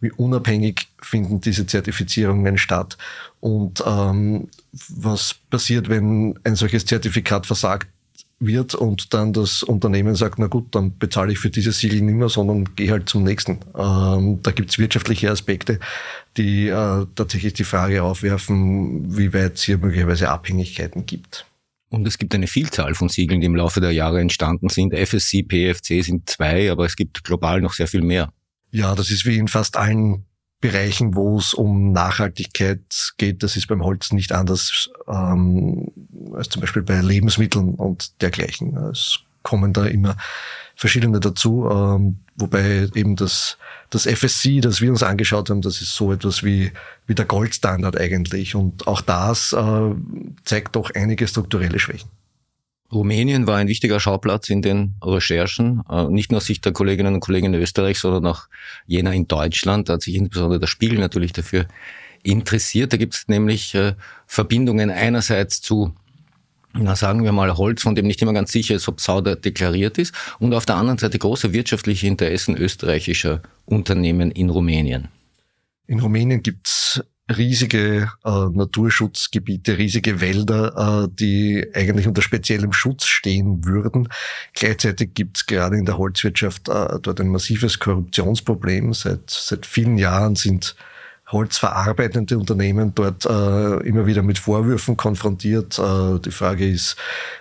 wie 0.01 0.11
unabhängig 0.13 0.89
finden 1.01 1.41
diese 1.41 1.67
Zertifizierungen 1.67 2.59
statt 2.59 2.99
und 3.41 3.83
ähm, 3.87 4.49
was 4.89 5.35
passiert, 5.51 5.89
wenn 5.89 6.39
ein 6.45 6.57
solches 6.57 6.87
Zertifikat 6.87 7.47
versagt 7.47 7.89
wird 8.41 8.75
und 8.75 9.13
dann 9.13 9.35
das 9.35 9.63
Unternehmen 9.63 10.15
sagt, 10.15 10.39
na 10.39 10.47
gut, 10.47 10.75
dann 10.75 10.97
bezahle 10.99 11.33
ich 11.33 11.39
für 11.39 11.51
dieses 11.51 11.79
Siegel 11.79 12.01
nicht 12.01 12.15
mehr, 12.15 12.31
sondern 12.31 12.75
gehe 12.75 12.91
halt 12.91 13.09
zum 13.09 13.23
nächsten. 13.23 13.59
Ähm, 13.77 14.41
da 14.43 14.51
gibt 14.51 14.71
es 14.71 14.79
wirtschaftliche 14.79 15.31
Aspekte, 15.31 15.79
die 16.39 16.69
äh, 16.69 17.07
tatsächlich 17.15 17.53
die 17.53 17.65
Frage 17.65 18.03
aufwerfen, 18.03 19.17
wie 19.17 19.35
weit 19.35 19.57
es 19.57 19.63
hier 19.63 19.77
möglicherweise 19.77 20.31
Abhängigkeiten 20.31 21.05
gibt. 21.05 21.45
Und 21.91 22.07
es 22.07 22.19
gibt 22.19 22.35
eine 22.35 22.47
Vielzahl 22.47 22.95
von 22.95 23.09
Siegeln, 23.09 23.41
die 23.41 23.47
im 23.47 23.57
Laufe 23.57 23.81
der 23.81 23.91
Jahre 23.91 24.21
entstanden 24.21 24.69
sind. 24.69 24.95
FSC, 24.95 25.43
PFC 25.43 26.05
sind 26.05 26.31
zwei, 26.31 26.71
aber 26.71 26.87
es 26.87 26.95
gibt 26.95 27.25
global 27.25 27.61
noch 27.61 27.73
sehr 27.73 27.89
viel 27.89 28.03
mehr. 28.03 28.33
Ja, 28.71 28.95
das 28.95 29.11
ist 29.11 29.27
wie 29.27 29.37
in 29.37 29.49
fast 29.49 29.77
allen 29.77 30.25
Bereichen, 30.61 31.17
wo 31.17 31.37
es 31.39 31.53
um 31.53 31.91
Nachhaltigkeit 31.91 33.13
geht. 33.19 33.43
Das 33.43 33.57
ist 33.57 33.67
beim 33.67 33.83
Holz 33.83 34.13
nicht 34.13 34.31
anders 34.31 34.89
ähm, 35.09 35.91
als 36.33 36.51
zum 36.51 36.61
Beispiel 36.61 36.83
bei 36.83 37.01
Lebensmitteln 37.01 37.75
und 37.75 38.23
dergleichen. 38.23 38.77
Es 38.77 39.19
kommen 39.43 39.73
da 39.73 39.87
immer 39.87 40.17
verschiedene 40.81 41.21
dazu, 41.21 41.69
ähm, 41.71 42.21
wobei 42.37 42.89
eben 42.95 43.15
das, 43.15 43.59
das 43.91 44.07
FSC, 44.07 44.61
das 44.61 44.81
wir 44.81 44.91
uns 44.91 45.03
angeschaut 45.03 45.51
haben, 45.51 45.61
das 45.61 45.83
ist 45.83 45.95
so 45.95 46.13
etwas 46.13 46.43
wie, 46.43 46.73
wie 47.07 47.15
der 47.15 47.27
Goldstandard 47.27 48.01
eigentlich. 48.01 48.55
Und 48.55 48.87
auch 48.87 49.03
das 49.03 49.53
äh, 49.53 49.95
zeigt 50.45 50.77
doch 50.77 50.91
einige 50.95 51.29
strukturelle 51.29 51.79
Schwächen. 51.79 52.09
Rumänien 52.93 53.47
war 53.47 53.59
ein 53.59 53.69
wichtiger 53.69 54.01
Schauplatz 54.01 54.49
in 54.49 54.63
den 54.63 54.95
Recherchen, 55.03 55.83
äh, 55.89 56.07
nicht 56.07 56.33
nur 56.33 56.39
aus 56.39 56.47
Sicht 56.47 56.65
der 56.65 56.73
Kolleginnen 56.73 57.15
und 57.15 57.21
Kollegen 57.21 57.53
in 57.53 57.61
Österreich, 57.61 57.99
sondern 57.99 58.27
auch 58.27 58.49
jener 58.87 59.13
in 59.13 59.29
Deutschland. 59.29 59.89
Da 59.89 59.95
hat 59.95 60.03
sich 60.03 60.15
insbesondere 60.15 60.61
der 60.61 60.67
Spiegel 60.67 60.99
natürlich 60.99 61.33
dafür 61.33 61.67
interessiert. 62.23 62.93
Da 62.93 62.97
gibt 62.97 63.15
es 63.15 63.29
nämlich 63.29 63.75
äh, 63.75 63.95
Verbindungen 64.27 64.91
einerseits 64.91 65.61
zu 65.61 65.95
na 66.73 66.95
sagen 66.97 67.25
wir 67.25 67.33
mal 67.33 67.57
Holz, 67.57 67.83
von 67.83 67.95
dem 67.95 68.07
nicht 68.07 68.23
immer 68.23 68.33
ganz 68.33 68.53
sicher 68.53 68.75
ist, 68.75 68.89
ob 68.89 69.01
Sauder 69.01 69.37
deklariert 69.37 69.99
ist, 69.99 70.15
und 70.39 70.55
auf 70.55 70.67
der 70.67 70.77
anderen 70.77 70.99
Seite 70.99 71.19
große 71.19 71.53
wirtschaftliche 71.53 72.07
Interessen 72.07 72.57
österreichischer 72.57 73.43
Unternehmen 73.65 74.31
in 74.31 74.51
Rumänien. 74.51 75.09
In 75.87 76.01
Rumänien 76.01 76.43
gibt's 76.43 77.03
riesige 77.37 78.11
äh, 78.25 78.31
Naturschutzgebiete, 78.31 79.79
riesige 79.79 80.21
Wälder, 80.21 81.05
äh, 81.05 81.09
die 81.13 81.67
eigentlich 81.75 82.07
unter 82.07 82.23
speziellem 82.23 82.73
Schutz 82.73 83.07
stehen 83.07 83.65
würden. 83.65 84.09
Gleichzeitig 84.55 85.15
gibt 85.15 85.39
es 85.39 85.47
gerade 85.47 85.77
in 85.77 85.85
der 85.85 85.99
Holzwirtschaft 85.99 86.69
äh, 86.69 86.99
dort 87.01 87.21
ein 87.21 87.29
massives 87.29 87.79
Korruptionsproblem. 87.79 88.93
Seit, 88.95 89.31
seit 89.31 89.67
vielen 89.67 89.99
Jahren 89.99 90.35
sind 90.35 90.77
holzverarbeitende 91.31 92.39
Unternehmen 92.39 92.95
dort 92.95 93.25
äh, 93.25 93.77
immer 93.87 94.07
wieder 94.07 94.23
mit 94.23 94.39
Vorwürfen 94.39 94.97
konfrontiert. 94.97 95.79
Äh, 95.79 96.19
die 96.21 96.31
Frage 96.31 96.69
ist, 96.69 96.97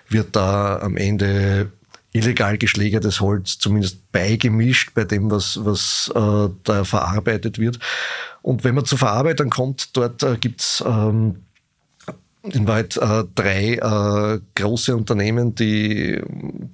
wird 0.08 0.36
da 0.36 0.80
am 0.80 0.97
Ende 0.97 1.71
illegal 2.12 2.58
geschlägertes 2.58 3.21
Holz 3.21 3.60
zumindest 3.60 4.12
beigemischt 4.12 4.93
bei 4.93 5.04
dem, 5.04 5.30
was, 5.30 5.63
was 5.63 6.12
äh, 6.15 6.49
da 6.63 6.84
verarbeitet 6.84 7.60
wird. 7.60 7.80
Und 8.41 8.63
wenn 8.63 8.75
man 8.75 8.86
zu 8.86 8.97
Verarbeitern 8.97 9.49
kommt, 9.49 9.95
dort 9.95 10.23
äh, 10.23 10.38
gibt's 10.38 10.84
ähm, 10.86 11.43
in 12.43 12.67
Wahrheit 12.67 12.95
äh, 12.97 13.23
drei 13.36 13.73
äh, 13.75 14.39
große 14.56 14.95
Unternehmen, 14.95 15.56
die 15.56 16.21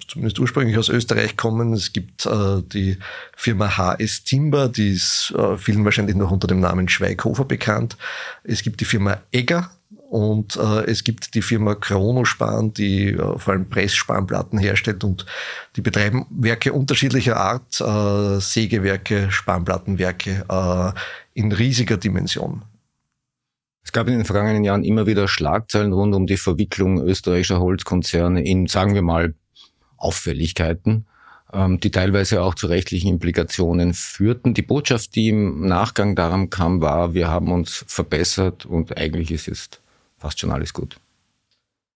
zumindest 0.07 0.39
ursprünglich 0.39 0.77
aus 0.77 0.89
Österreich 0.89 1.37
kommen. 1.37 1.73
Es 1.73 1.91
gibt 1.91 2.25
äh, 2.25 2.61
die 2.61 2.97
Firma 3.35 3.77
HS 3.77 4.23
Timber, 4.23 4.69
die 4.69 4.91
ist 4.91 5.33
äh, 5.35 5.57
vielen 5.57 5.83
wahrscheinlich 5.83 6.15
noch 6.15 6.31
unter 6.31 6.47
dem 6.47 6.59
Namen 6.59 6.87
Schweighofer 6.87 7.45
bekannt. 7.45 7.97
Es 8.43 8.61
gibt 8.61 8.79
die 8.79 8.85
Firma 8.85 9.17
Egger, 9.31 9.71
und 10.07 10.55
äh, 10.55 10.85
es 10.85 11.03
gibt 11.03 11.33
die 11.33 11.41
Firma 11.41 11.73
Chronospan, 11.75 12.71
die 12.73 13.09
äh, 13.09 13.39
vor 13.39 13.53
allem 13.53 13.67
Pressspanplatten 13.67 14.59
herstellt 14.59 15.03
und 15.03 15.25
die 15.75 15.81
betreiben 15.81 16.27
Werke 16.29 16.73
unterschiedlicher 16.73 17.37
Art, 17.37 17.73
Sägewerke, 18.41 19.31
Spanplattenwerke 19.31 20.93
in 21.33 21.51
riesiger 21.51 21.97
Dimension. 21.97 22.61
Es 23.85 23.91
gab 23.91 24.07
in 24.07 24.13
den 24.13 24.25
vergangenen 24.25 24.63
Jahren 24.63 24.83
immer 24.83 25.05
wieder 25.05 25.27
Schlagzeilen 25.27 25.93
rund 25.93 26.15
um 26.15 26.25
die 26.25 26.37
Verwicklung 26.37 27.01
österreichischer 27.01 27.59
Holzkonzerne 27.59 28.43
in, 28.43 28.65
sagen 28.65 28.95
wir 28.95 29.03
mal, 29.03 29.35
Auffälligkeiten, 29.95 31.05
ähm, 31.53 31.79
die 31.79 31.91
teilweise 31.91 32.41
auch 32.41 32.55
zu 32.55 32.65
rechtlichen 32.65 33.09
Implikationen 33.09 33.93
führten. 33.93 34.55
Die 34.55 34.63
Botschaft, 34.63 35.15
die 35.15 35.29
im 35.29 35.67
Nachgang 35.67 36.15
daran 36.15 36.49
kam, 36.49 36.81
war, 36.81 37.13
wir 37.13 37.29
haben 37.29 37.51
uns 37.51 37.85
verbessert 37.87 38.65
und 38.65 38.97
eigentlich 38.97 39.31
ist 39.31 39.45
jetzt 39.45 39.81
fast 40.17 40.39
schon 40.39 40.51
alles 40.51 40.73
gut. 40.73 40.97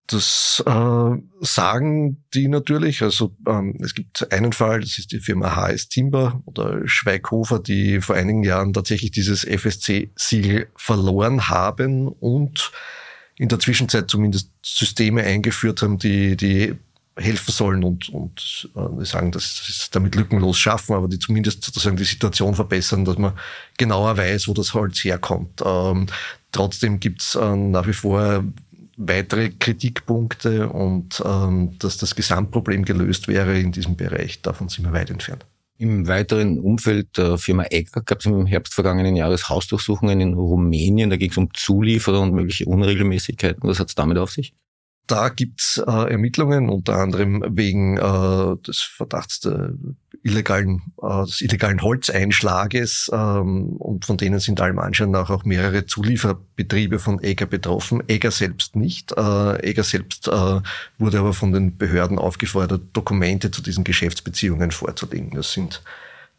Das 0.09 0.63
äh, 0.65 1.11
sagen 1.41 2.23
die 2.33 2.47
natürlich. 2.47 3.03
Also 3.03 3.35
ähm, 3.47 3.77
es 3.79 3.93
gibt 3.93 4.31
einen 4.33 4.53
Fall, 4.53 4.79
das 4.79 4.97
ist 4.97 5.11
die 5.11 5.19
Firma 5.19 5.55
HS 5.55 5.89
Timber 5.89 6.41
oder 6.45 6.87
Schweighofer, 6.87 7.59
die 7.59 8.01
vor 8.01 8.15
einigen 8.15 8.43
Jahren 8.43 8.73
tatsächlich 8.73 9.11
dieses 9.11 9.43
FSC-Siegel 9.43 10.67
verloren 10.75 11.47
haben 11.49 12.07
und 12.07 12.71
in 13.37 13.49
der 13.49 13.59
Zwischenzeit 13.59 14.09
zumindest 14.09 14.51
Systeme 14.65 15.23
eingeführt 15.23 15.83
haben, 15.83 15.99
die, 15.99 16.35
die 16.35 16.75
helfen 17.15 17.51
sollen 17.51 17.83
und, 17.83 18.09
und 18.09 18.69
äh, 18.75 19.05
sagen, 19.05 19.31
dass 19.31 19.57
sie 19.57 19.71
es 19.71 19.89
damit 19.91 20.15
lückenlos 20.15 20.57
schaffen, 20.57 20.95
aber 20.95 21.07
die 21.07 21.19
zumindest 21.19 21.63
sozusagen 21.63 21.97
die 21.97 22.03
Situation 22.03 22.55
verbessern, 22.55 23.05
dass 23.05 23.17
man 23.17 23.33
genauer 23.77 24.17
weiß, 24.17 24.47
wo 24.47 24.53
das 24.53 24.73
Holz 24.73 25.03
herkommt. 25.03 25.61
Ähm, 25.63 26.07
trotzdem 26.51 26.99
gibt's 26.99 27.35
äh, 27.35 27.55
nach 27.55 27.85
wie 27.85 27.93
vor 27.93 28.43
weitere 28.99 29.49
Kritikpunkte 29.49 30.69
und 30.69 31.23
ähm, 31.25 31.77
dass 31.79 31.97
das 31.97 32.15
Gesamtproblem 32.15 32.83
gelöst 32.83 33.27
wäre 33.27 33.57
in 33.57 33.71
diesem 33.71 33.95
Bereich, 33.95 34.41
davon 34.41 34.67
sind 34.67 34.85
wir 34.85 34.93
weit 34.93 35.09
entfernt. 35.09 35.45
Im 35.77 36.07
weiteren 36.07 36.59
Umfeld 36.59 37.17
der 37.17 37.37
Firma 37.37 37.63
Egger 37.69 38.01
gab 38.01 38.19
es 38.19 38.25
im 38.25 38.45
Herbst 38.45 38.73
vergangenen 38.73 39.15
Jahres 39.15 39.47
Hausdurchsuchungen 39.47 40.19
in 40.19 40.33
Rumänien. 40.33 41.09
Da 41.09 41.15
ging 41.15 41.31
es 41.31 41.37
um 41.37 41.53
Zulieferer 41.53 42.19
und 42.19 42.33
mögliche 42.33 42.65
Unregelmäßigkeiten. 42.65 43.63
Was 43.63 43.79
hat 43.79 43.87
es 43.87 43.95
damit 43.95 44.17
auf 44.17 44.29
sich? 44.29 44.53
Da 45.09 45.29
gibt's 45.29 45.81
äh, 45.87 46.11
Ermittlungen, 46.11 46.69
unter 46.69 46.97
anderem 46.97 47.43
wegen 47.49 47.97
äh, 47.97 48.55
des 48.61 48.79
Verdachts 48.79 49.39
der 49.39 49.73
illegalen, 50.21 50.83
äh, 51.01 51.25
des 51.25 51.41
illegalen 51.41 51.81
Holzeinschlages 51.81 53.09
ähm, 53.11 53.69
und 53.77 54.05
von 54.05 54.17
denen 54.17 54.39
sind 54.39 54.61
allem 54.61 54.77
Anschein 54.77 55.09
nach 55.09 55.31
auch 55.31 55.45
mehrere 55.45 55.87
Zulieferbetriebe 55.87 56.99
von 56.99 57.23
Eger 57.23 57.47
betroffen. 57.47 58.03
Eger 58.07 58.29
selbst 58.29 58.75
nicht. 58.75 59.11
Äh, 59.17 59.67
Eger 59.67 59.83
selbst 59.83 60.27
äh, 60.27 60.61
wurde 60.99 61.19
aber 61.19 61.33
von 61.33 61.53
den 61.53 61.75
Behörden 61.75 62.19
aufgefordert, 62.19 62.83
Dokumente 62.93 63.49
zu 63.49 63.63
diesen 63.63 63.83
Geschäftsbeziehungen 63.83 64.69
vorzulegen. 64.69 65.31
Das 65.31 65.53
sind 65.53 65.81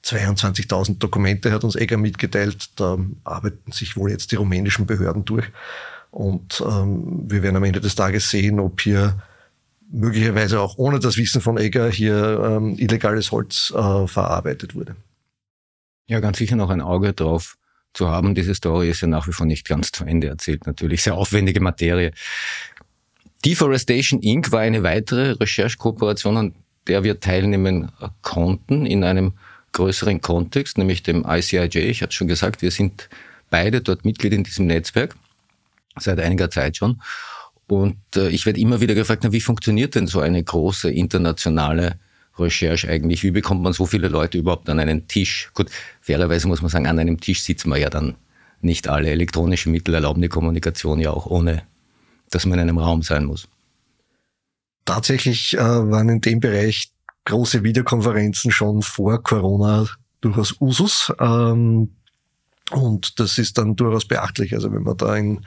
22.000 0.05 0.99
Dokumente, 0.99 1.51
hat 1.51 1.65
uns 1.65 1.75
Eger 1.75 1.97
mitgeteilt. 1.97 2.71
Da 2.77 2.99
arbeiten 3.25 3.73
sich 3.73 3.97
wohl 3.97 4.13
jetzt 4.13 4.31
die 4.31 4.37
rumänischen 4.37 4.87
Behörden 4.87 5.25
durch. 5.25 5.51
Und 6.11 6.62
ähm, 6.66 7.31
wir 7.31 7.42
werden 7.42 7.57
am 7.57 7.64
Ende 7.64 7.81
des 7.81 7.94
Tages 7.94 8.31
sehen, 8.31 8.59
ob 8.59 8.81
hier 8.81 9.23
möglicherweise 9.90 10.61
auch 10.61 10.79
ohne 10.79 11.01
das 11.01 11.16
Wissen 11.16 11.40
von 11.40 11.59
Egger 11.59 11.90
hier 11.90 12.40
ähm, 12.44 12.77
illegales 12.79 13.33
Holz 13.33 13.73
äh, 13.77 14.07
verarbeitet 14.07 14.75
wurde. 14.75 14.96
Ja, 16.07 16.20
ganz 16.20 16.38
sicher 16.38 16.57
noch 16.57 16.70
ein 16.70 16.81
Auge 16.81 17.12
drauf 17.12 17.57
zu 17.92 18.09
haben. 18.09 18.35
Diese 18.35 18.55
Story 18.55 18.90
ist 18.90 19.01
ja 19.01 19.09
nach 19.09 19.27
wie 19.29 19.33
vor 19.33 19.46
nicht 19.46 19.66
ganz 19.66 19.92
zu 19.92 20.05
Ende 20.05 20.29
erzählt, 20.29 20.66
natürlich. 20.66 21.03
Sehr 21.03 21.14
aufwendige 21.14 21.61
Materie. 21.61 22.12
Deforestation 23.44 24.20
Inc. 24.20 24.53
war 24.53 24.61
eine 24.61 24.83
weitere 24.83 25.33
Recherchekooperation, 25.33 26.37
an 26.37 26.55
der 26.87 27.05
wir 27.05 27.20
teilnehmen 27.20 27.90
konnten 28.23 28.87
in 28.87 29.05
einem 29.05 29.35
größeren 29.73 30.20
Kontext, 30.20 30.79
nämlich 30.79 31.03
dem 31.03 31.25
ICIJ. 31.27 31.79
Ich 31.79 32.03
hatte 32.03 32.12
schon 32.12 32.29
gesagt, 32.29 32.62
wir 32.62 32.70
sind 32.70 33.09
beide 33.49 33.81
dort 33.81 34.05
Mitglied 34.05 34.33
in 34.33 34.44
diesem 34.44 34.66
Netzwerk 34.66 35.14
seit 36.03 36.21
einiger 36.21 36.51
Zeit 36.51 36.77
schon. 36.77 37.01
Und 37.67 37.99
äh, 38.17 38.29
ich 38.29 38.47
werde 38.47 38.61
immer 38.61 38.81
wieder 38.81 38.95
gefragt, 38.95 39.23
na, 39.25 39.33
wie 39.33 39.41
funktioniert 39.41 39.95
denn 39.95 40.07
so 40.07 40.21
eine 40.21 40.43
große 40.43 40.91
internationale 40.91 41.99
Recherche 42.39 42.89
eigentlich? 42.89 43.23
Wie 43.23 43.31
bekommt 43.31 43.63
man 43.63 43.73
so 43.73 43.87
viele 43.87 44.09
Leute 44.09 44.39
überhaupt 44.39 44.69
an 44.69 44.81
einen 44.81 45.07
Tisch? 45.07 45.51
Gut, 45.55 45.71
fairerweise 46.01 46.49
muss 46.49 46.63
man 46.63 46.71
sagen, 46.71 46.87
an 46.87 46.99
einem 46.99 47.21
Tisch 47.21 47.43
sitzen 47.43 47.71
wir 47.71 47.79
ja 47.79 47.91
dann 47.91 48.17
nicht 48.61 48.89
alle. 48.89 49.11
Elektronische 49.11 49.71
Mittel 49.71 49.95
erlauben 49.95 50.21
die 50.21 50.29
Kommunikation 50.29 51.01
ja 51.01 51.11
auch 51.11 51.27
ohne, 51.27 51.63
dass 52.31 52.45
man 52.45 52.59
in 52.59 52.69
einem 52.69 52.79
Raum 52.79 53.03
sein 53.03 53.25
muss. 53.25 53.49
Tatsächlich 54.85 55.55
äh, 55.55 55.61
waren 55.61 56.09
in 56.09 56.21
dem 56.21 56.41
Bereich 56.41 56.91
große 57.25 57.63
Videokonferenzen 57.63 58.51
schon 58.51 58.83
vor 58.83 59.23
Corona 59.23 59.87
durchaus 60.21 60.57
Usus. 60.61 61.13
Ähm, 61.21 61.91
und 62.73 63.21
das 63.21 63.39
ist 63.39 63.59
dann 63.59 63.77
durchaus 63.77 64.07
beachtlich. 64.07 64.55
Also 64.55 64.73
wenn 64.73 64.83
man 64.83 64.97
da 64.97 65.15
in 65.17 65.45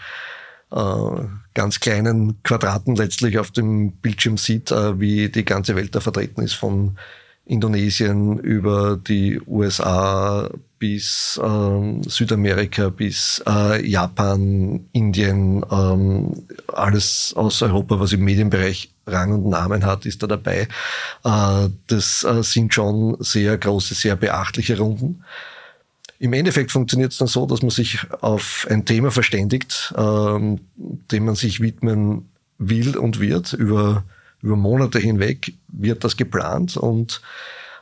ganz 1.53 1.79
kleinen 1.79 2.41
Quadraten 2.43 2.95
letztlich 2.95 3.37
auf 3.37 3.51
dem 3.51 3.93
Bildschirm 3.93 4.37
sieht, 4.37 4.71
äh, 4.71 4.99
wie 4.99 5.29
die 5.29 5.45
ganze 5.45 5.75
Welt 5.75 5.93
da 5.95 5.99
vertreten 5.99 6.41
ist, 6.41 6.53
von 6.53 6.97
Indonesien 7.45 8.39
über 8.39 8.97
die 8.97 9.39
USA 9.45 10.49
bis 10.79 11.39
ähm, 11.43 12.01
Südamerika, 12.03 12.89
bis 12.89 13.43
äh, 13.47 13.85
Japan, 13.85 14.85
Indien, 14.93 15.65
ähm, 15.69 16.47
alles 16.67 17.33
aus 17.35 17.61
Europa, 17.61 17.99
was 17.99 18.13
im 18.13 18.23
Medienbereich 18.23 18.93
Rang 19.05 19.33
und 19.33 19.49
Namen 19.49 19.85
hat, 19.85 20.05
ist 20.05 20.23
da 20.23 20.27
dabei. 20.27 20.67
Äh, 21.23 21.69
das 21.87 22.23
äh, 22.23 22.43
sind 22.43 22.73
schon 22.73 23.17
sehr 23.19 23.57
große, 23.57 23.93
sehr 23.93 24.15
beachtliche 24.15 24.77
Runden. 24.77 25.23
Im 26.23 26.31
Endeffekt 26.31 26.71
funktioniert 26.71 27.11
es 27.11 27.17
dann 27.17 27.27
so, 27.27 27.45
dass 27.45 27.63
man 27.63 27.69
sich 27.69 27.99
auf 28.21 28.65
ein 28.69 28.85
Thema 28.85 29.11
verständigt, 29.11 29.93
ähm, 29.97 30.61
dem 31.11 31.25
man 31.25 31.35
sich 31.35 31.59
widmen 31.59 32.29
will 32.57 32.95
und 32.95 33.19
wird. 33.19 33.51
Über, 33.51 34.05
über 34.41 34.55
Monate 34.55 34.99
hinweg 34.99 35.53
wird 35.67 36.05
das 36.05 36.15
geplant 36.15 36.77
und 36.77 37.19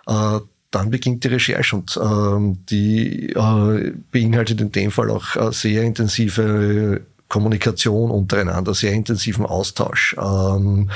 äh, 0.08 0.40
dann 0.72 0.90
beginnt 0.90 1.24
die 1.24 1.28
Recherche 1.28 1.76
und 1.76 2.00
ähm, 2.02 2.66
die 2.68 3.30
äh, 3.30 3.94
beinhaltet 4.12 4.60
in 4.60 4.72
dem 4.72 4.90
Fall 4.90 5.12
auch 5.12 5.36
äh, 5.36 5.52
sehr 5.52 5.84
intensive 5.84 7.02
Kommunikation 7.28 8.10
untereinander, 8.10 8.74
sehr 8.74 8.94
intensiven 8.94 9.46
Austausch. 9.46 10.16
Ähm, 10.20 10.90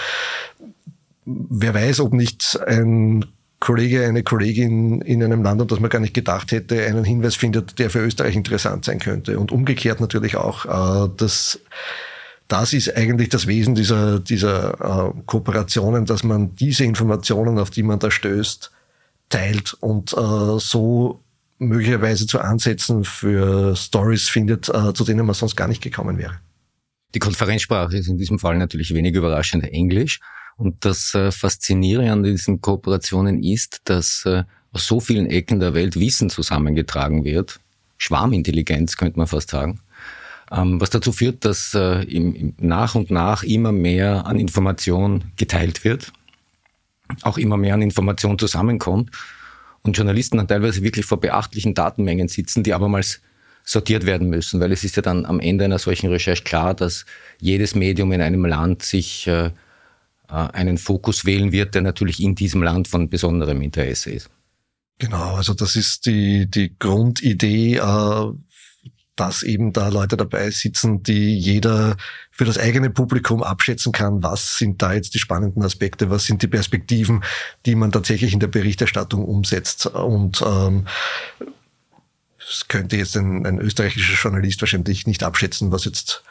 wer 1.25 1.75
weiß, 1.75 1.99
ob 1.99 2.13
nicht 2.13 2.59
ein 2.65 3.23
Kollege, 3.65 4.05
eine 4.05 4.21
Kollegin 4.21 5.01
in 5.01 5.23
einem 5.23 5.41
Land, 5.41 5.59
an 5.59 5.67
das 5.67 5.79
man 5.79 5.89
gar 5.89 5.99
nicht 5.99 6.13
gedacht 6.13 6.51
hätte, 6.51 6.85
einen 6.85 7.03
Hinweis 7.03 7.35
findet, 7.35 7.79
der 7.79 7.89
für 7.89 7.99
Österreich 7.99 8.35
interessant 8.35 8.85
sein 8.85 8.99
könnte. 8.99 9.39
Und 9.39 9.51
umgekehrt 9.51 9.99
natürlich 9.99 10.35
auch, 10.35 10.65
äh, 10.65 11.09
dass 11.17 11.59
das 12.47 12.73
ist 12.73 12.95
eigentlich 12.95 13.29
das 13.29 13.47
Wesen 13.47 13.73
dieser, 13.73 14.19
dieser 14.19 15.13
äh, 15.15 15.21
Kooperationen, 15.25 16.05
dass 16.05 16.23
man 16.23 16.55
diese 16.55 16.83
Informationen, 16.83 17.57
auf 17.57 17.71
die 17.71 17.81
man 17.81 17.97
da 17.97 18.11
stößt, 18.11 18.71
teilt 19.29 19.73
und 19.79 20.13
äh, 20.13 20.59
so 20.59 21.23
möglicherweise 21.57 22.27
zu 22.27 22.39
Ansätzen 22.39 23.03
für 23.03 23.75
Stories 23.75 24.29
findet, 24.29 24.69
äh, 24.69 24.93
zu 24.93 25.03
denen 25.05 25.25
man 25.25 25.33
sonst 25.33 25.55
gar 25.55 25.67
nicht 25.67 25.81
gekommen 25.81 26.19
wäre. 26.19 26.39
Die 27.15 27.19
Konferenzsprache 27.19 27.97
ist 27.97 28.09
in 28.09 28.19
diesem 28.19 28.37
Fall 28.37 28.59
natürlich 28.59 28.93
wenig 28.93 29.15
überraschend 29.15 29.63
Englisch. 29.63 30.19
Und 30.57 30.85
das 30.85 31.13
äh, 31.13 31.31
Faszinierende 31.31 32.11
an 32.11 32.23
diesen 32.23 32.61
Kooperationen 32.61 33.43
ist, 33.43 33.81
dass 33.85 34.25
äh, 34.25 34.43
aus 34.71 34.87
so 34.87 34.99
vielen 34.99 35.27
Ecken 35.27 35.59
der 35.59 35.73
Welt 35.73 35.99
Wissen 35.99 36.29
zusammengetragen 36.29 37.23
wird. 37.23 37.59
Schwarmintelligenz 37.97 38.97
könnte 38.97 39.17
man 39.17 39.27
fast 39.27 39.49
sagen. 39.49 39.79
Ähm, 40.51 40.79
was 40.79 40.89
dazu 40.89 41.11
führt, 41.11 41.43
dass 41.43 41.73
äh, 41.73 42.05
nach 42.57 42.95
und 42.95 43.09
nach 43.09 43.43
immer 43.43 43.71
mehr 43.71 44.25
an 44.25 44.39
Information 44.39 45.25
geteilt 45.37 45.83
wird, 45.83 46.13
auch 47.23 47.37
immer 47.37 47.57
mehr 47.57 47.73
an 47.73 47.81
Information 47.81 48.37
zusammenkommt 48.37 49.11
und 49.81 49.97
Journalisten 49.97 50.37
dann 50.37 50.47
teilweise 50.47 50.83
wirklich 50.83 51.05
vor 51.05 51.19
beachtlichen 51.19 51.73
Datenmengen 51.73 52.27
sitzen, 52.27 52.63
die 52.63 52.73
abermals 52.73 53.21
sortiert 53.63 54.05
werden 54.05 54.29
müssen, 54.29 54.59
weil 54.59 54.71
es 54.71 54.83
ist 54.83 54.95
ja 54.95 55.01
dann 55.01 55.25
am 55.25 55.39
Ende 55.39 55.65
einer 55.65 55.79
solchen 55.79 56.09
Recherche 56.09 56.43
klar, 56.43 56.75
dass 56.75 57.05
jedes 57.39 57.73
Medium 57.73 58.11
in 58.11 58.21
einem 58.21 58.45
Land 58.45 58.83
sich 58.83 59.25
äh, 59.25 59.49
einen 60.27 60.77
Fokus 60.77 61.25
wählen 61.25 61.51
wird, 61.51 61.75
der 61.75 61.81
natürlich 61.81 62.21
in 62.21 62.35
diesem 62.35 62.63
Land 62.63 62.87
von 62.87 63.09
besonderem 63.09 63.61
Interesse 63.61 64.11
ist. 64.11 64.29
Genau, 64.97 65.35
also 65.35 65.53
das 65.53 65.75
ist 65.75 66.05
die, 66.05 66.49
die 66.49 66.77
Grundidee, 66.79 67.75
äh, 67.77 68.31
dass 69.15 69.43
eben 69.43 69.71
da 69.71 69.87
Leute 69.89 70.17
dabei 70.17 70.49
sitzen, 70.51 71.03
die 71.03 71.37
jeder 71.37 71.95
für 72.31 72.45
das 72.45 72.57
eigene 72.57 72.89
Publikum 72.89 73.43
abschätzen 73.43 73.91
kann, 73.91 74.23
was 74.23 74.57
sind 74.57 74.81
da 74.81 74.93
jetzt 74.93 75.13
die 75.13 75.19
spannenden 75.19 75.63
Aspekte, 75.63 76.09
was 76.09 76.25
sind 76.25 76.41
die 76.41 76.47
Perspektiven, 76.47 77.23
die 77.65 77.75
man 77.75 77.91
tatsächlich 77.91 78.33
in 78.33 78.39
der 78.39 78.47
Berichterstattung 78.47 79.23
umsetzt. 79.23 79.85
Und 79.85 80.43
ähm, 80.45 80.85
das 82.39 82.67
könnte 82.67 82.97
jetzt 82.97 83.15
ein, 83.15 83.45
ein 83.45 83.59
österreichischer 83.59 84.21
Journalist 84.21 84.61
wahrscheinlich 84.61 85.07
nicht 85.07 85.23
abschätzen, 85.23 85.71
was 85.71 85.85
jetzt 85.85 86.23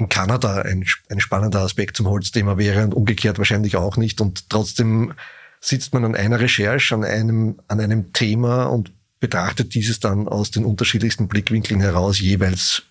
in 0.00 0.08
Kanada 0.08 0.62
ein, 0.62 0.84
ein 1.08 1.20
spannender 1.20 1.60
Aspekt 1.60 1.96
zum 1.96 2.08
Holzthema 2.08 2.56
wäre 2.58 2.82
und 2.82 2.94
umgekehrt 2.94 3.38
wahrscheinlich 3.38 3.76
auch 3.76 3.96
nicht. 3.96 4.20
Und 4.20 4.48
trotzdem 4.48 5.12
sitzt 5.60 5.92
man 5.92 6.04
an 6.04 6.16
einer 6.16 6.40
Recherche, 6.40 6.94
an 6.94 7.04
einem, 7.04 7.60
an 7.68 7.80
einem 7.80 8.12
Thema 8.12 8.64
und 8.64 8.92
betrachtet 9.20 9.74
dieses 9.74 10.00
dann 10.00 10.26
aus 10.26 10.50
den 10.50 10.64
unterschiedlichsten 10.64 11.28
Blickwinkeln 11.28 11.80
heraus, 11.80 12.18
jeweils 12.18 12.82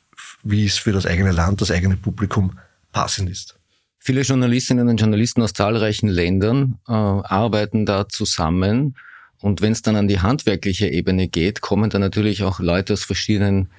wie 0.43 0.65
es 0.65 0.77
für 0.77 0.91
das 0.91 1.05
eigene 1.05 1.31
Land, 1.31 1.61
das 1.61 1.71
eigene 1.71 1.97
Publikum 1.97 2.59
passend 2.91 3.29
ist. 3.29 3.55
Viele 3.97 4.21
Journalistinnen 4.21 4.87
und 4.87 4.97
Journalisten 4.97 5.41
aus 5.41 5.53
zahlreichen 5.53 6.07
Ländern 6.07 6.79
äh, 6.87 6.93
arbeiten 6.93 7.85
da 7.85 8.07
zusammen. 8.07 8.95
Und 9.41 9.61
wenn 9.61 9.71
es 9.71 9.81
dann 9.81 9.95
an 9.95 10.07
die 10.07 10.19
handwerkliche 10.19 10.87
Ebene 10.87 11.27
geht, 11.27 11.61
kommen 11.61 11.89
da 11.89 11.99
natürlich 11.99 12.43
auch 12.43 12.59
Leute 12.59 12.93
aus 12.93 13.03
verschiedenen 13.03 13.69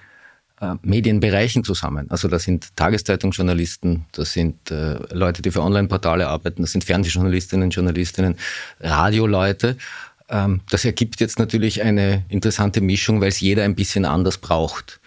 äh, 0.61 0.75
Medienbereichen 0.83 1.65
zusammen. 1.65 2.11
Also 2.11 2.29
das 2.29 2.45
sind 2.45 2.77
Tageszeitungsjournalisten, 2.77 4.07
das 4.13 4.33
sind 4.33 4.71
äh, 4.71 4.99
Leute, 5.13 5.43
die 5.43 5.51
für 5.51 5.63
Online-Portale 5.63 6.29
arbeiten, 6.29 6.63
das 6.63 6.73
sind 6.73 6.85
Fernsehjournalistinnen, 6.85 7.71
Journalistinnen, 7.71 8.37
Radioleute. 8.81 9.77
Ähm, 10.29 10.61
das 10.71 10.85
ergibt 10.85 11.21
jetzt 11.21 11.39
natürlich 11.39 11.83
eine 11.83 12.25
interessante 12.29 12.81
Mischung, 12.81 13.21
weil 13.21 13.29
es 13.29 13.41
jeder 13.41 13.65
ein 13.65 13.75
bisschen 13.75 14.05
anders 14.05 14.39
braucht. 14.39 15.01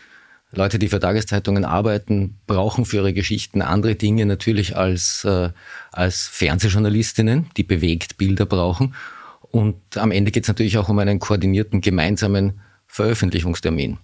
Leute, 0.52 0.78
die 0.78 0.88
für 0.88 1.00
Tageszeitungen 1.00 1.66
arbeiten, 1.66 2.38
brauchen 2.46 2.86
für 2.86 2.98
ihre 2.98 3.14
Geschichten 3.14 3.62
andere 3.62 3.96
Dinge 3.96 4.26
natürlich 4.26 4.78
als, 4.78 5.24
äh, 5.24 5.50
als 5.92 6.28
Fernsehjournalistinnen, 6.28 7.48
die 7.58 7.64
bewegt 7.64 8.18
Bilder 8.18 8.46
brauchen. 8.46 8.94
Und 9.42 9.98
am 9.98 10.12
Ende 10.12 10.32
geht 10.32 10.44
es 10.44 10.48
natürlich 10.48 10.78
auch 10.78 10.90
um 10.90 11.00
einen 11.00 11.20
koordinierten 11.20 11.82
gemeinsamen 11.82 12.62
Veröffentlichungstermin. 12.88 13.98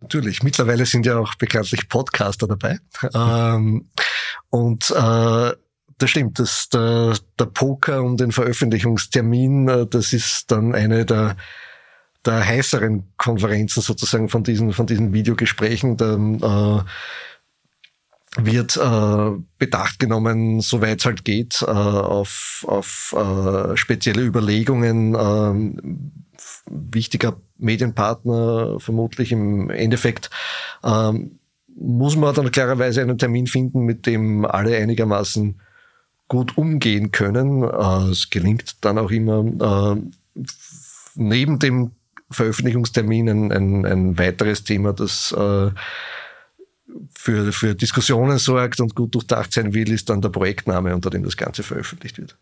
Natürlich, 0.00 0.42
mittlerweile 0.42 0.86
sind 0.86 1.06
ja 1.06 1.18
auch 1.18 1.34
bekanntlich 1.36 1.88
Podcaster 1.88 2.46
dabei. 2.46 2.78
Ähm, 3.14 3.88
und 4.50 4.90
äh, 4.90 5.52
das 5.98 6.10
stimmt, 6.10 6.38
das, 6.38 6.68
der, 6.68 7.16
der 7.38 7.46
Poker 7.46 8.02
um 8.02 8.16
den 8.16 8.32
Veröffentlichungstermin, 8.32 9.68
äh, 9.68 9.86
das 9.86 10.12
ist 10.12 10.50
dann 10.50 10.74
eine 10.74 11.06
der, 11.06 11.36
der 12.24 12.44
heißeren 12.44 13.12
Konferenzen 13.16 13.80
sozusagen 13.80 14.28
von 14.28 14.44
diesen, 14.44 14.72
von 14.72 14.86
diesen 14.86 15.12
Videogesprächen. 15.12 15.96
Da, 15.96 16.14
äh, 16.14 16.84
wird 18.38 18.76
äh, 18.76 19.30
Bedacht 19.58 19.98
genommen, 19.98 20.60
soweit 20.60 21.00
es 21.00 21.06
halt 21.06 21.24
geht, 21.24 21.62
äh, 21.62 21.70
auf, 21.70 22.64
auf 22.68 23.14
äh, 23.16 23.76
spezielle 23.76 24.22
Überlegungen 24.22 25.14
äh, 25.14 25.82
wichtiger 26.70 27.40
Medienpartner 27.58 28.78
vermutlich 28.80 29.32
im 29.32 29.70
Endeffekt. 29.70 30.30
Ähm, 30.84 31.38
muss 31.78 32.16
man 32.16 32.34
dann 32.34 32.50
klarerweise 32.50 33.02
einen 33.02 33.18
Termin 33.18 33.46
finden, 33.46 33.80
mit 33.80 34.06
dem 34.06 34.44
alle 34.44 34.76
einigermaßen 34.76 35.60
gut 36.28 36.56
umgehen 36.56 37.12
können. 37.12 37.62
Äh, 37.62 38.10
es 38.10 38.30
gelingt 38.30 38.84
dann 38.84 38.98
auch 38.98 39.10
immer 39.10 39.94
äh, 39.94 40.40
neben 41.14 41.58
dem 41.58 41.92
Veröffentlichungstermin 42.30 43.28
ein, 43.28 43.52
ein, 43.52 43.86
ein 43.86 44.18
weiteres 44.18 44.64
Thema, 44.64 44.92
das 44.92 45.32
äh, 45.32 45.70
für, 47.14 47.52
für 47.52 47.74
Diskussionen 47.74 48.38
sorgt 48.38 48.80
und 48.80 48.94
gut 48.94 49.14
durchdacht 49.14 49.52
sein 49.52 49.74
will, 49.74 49.92
ist 49.92 50.08
dann 50.08 50.20
der 50.22 50.30
Projektname, 50.30 50.94
unter 50.94 51.10
dem 51.10 51.22
das 51.22 51.36
Ganze 51.36 51.62
veröffentlicht 51.62 52.18
wird. 52.18 52.36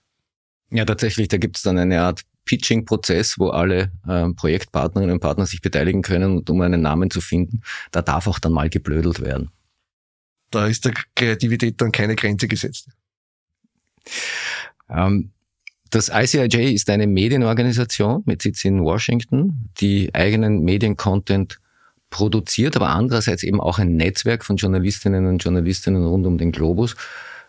Ja, 0.70 0.84
tatsächlich, 0.84 1.28
da 1.28 1.36
gibt 1.36 1.56
es 1.56 1.62
dann 1.62 1.78
eine 1.78 2.00
Art 2.00 2.22
Pitching-Prozess, 2.44 3.38
wo 3.38 3.48
alle 3.48 3.90
äh, 4.06 4.28
Projektpartnerinnen 4.30 5.14
und 5.14 5.20
Partner 5.20 5.46
sich 5.46 5.60
beteiligen 5.60 6.02
können 6.02 6.38
und 6.38 6.50
um 6.50 6.60
einen 6.60 6.82
Namen 6.82 7.10
zu 7.10 7.20
finden, 7.20 7.62
da 7.90 8.02
darf 8.02 8.26
auch 8.26 8.38
dann 8.38 8.52
mal 8.52 8.68
geblödelt 8.68 9.20
werden. 9.20 9.50
Da 10.50 10.66
ist 10.66 10.84
der 10.84 10.94
Kreativität 11.14 11.80
dann 11.80 11.92
keine 11.92 12.16
Grenze 12.16 12.48
gesetzt. 12.48 12.88
Ähm, 14.88 15.30
das 15.90 16.10
ICIJ 16.12 16.74
ist 16.74 16.90
eine 16.90 17.06
Medienorganisation 17.06 18.22
mit 18.26 18.42
Sitz 18.42 18.64
in 18.64 18.82
Washington, 18.82 19.70
die 19.80 20.14
eigenen 20.14 20.62
Mediencontent 20.62 21.60
produziert, 22.10 22.76
aber 22.76 22.90
andererseits 22.90 23.42
eben 23.42 23.60
auch 23.60 23.78
ein 23.78 23.96
Netzwerk 23.96 24.44
von 24.44 24.56
Journalistinnen 24.56 25.26
und 25.26 25.38
Journalistinnen 25.38 26.04
rund 26.04 26.26
um 26.26 26.38
den 26.38 26.52
Globus, 26.52 26.96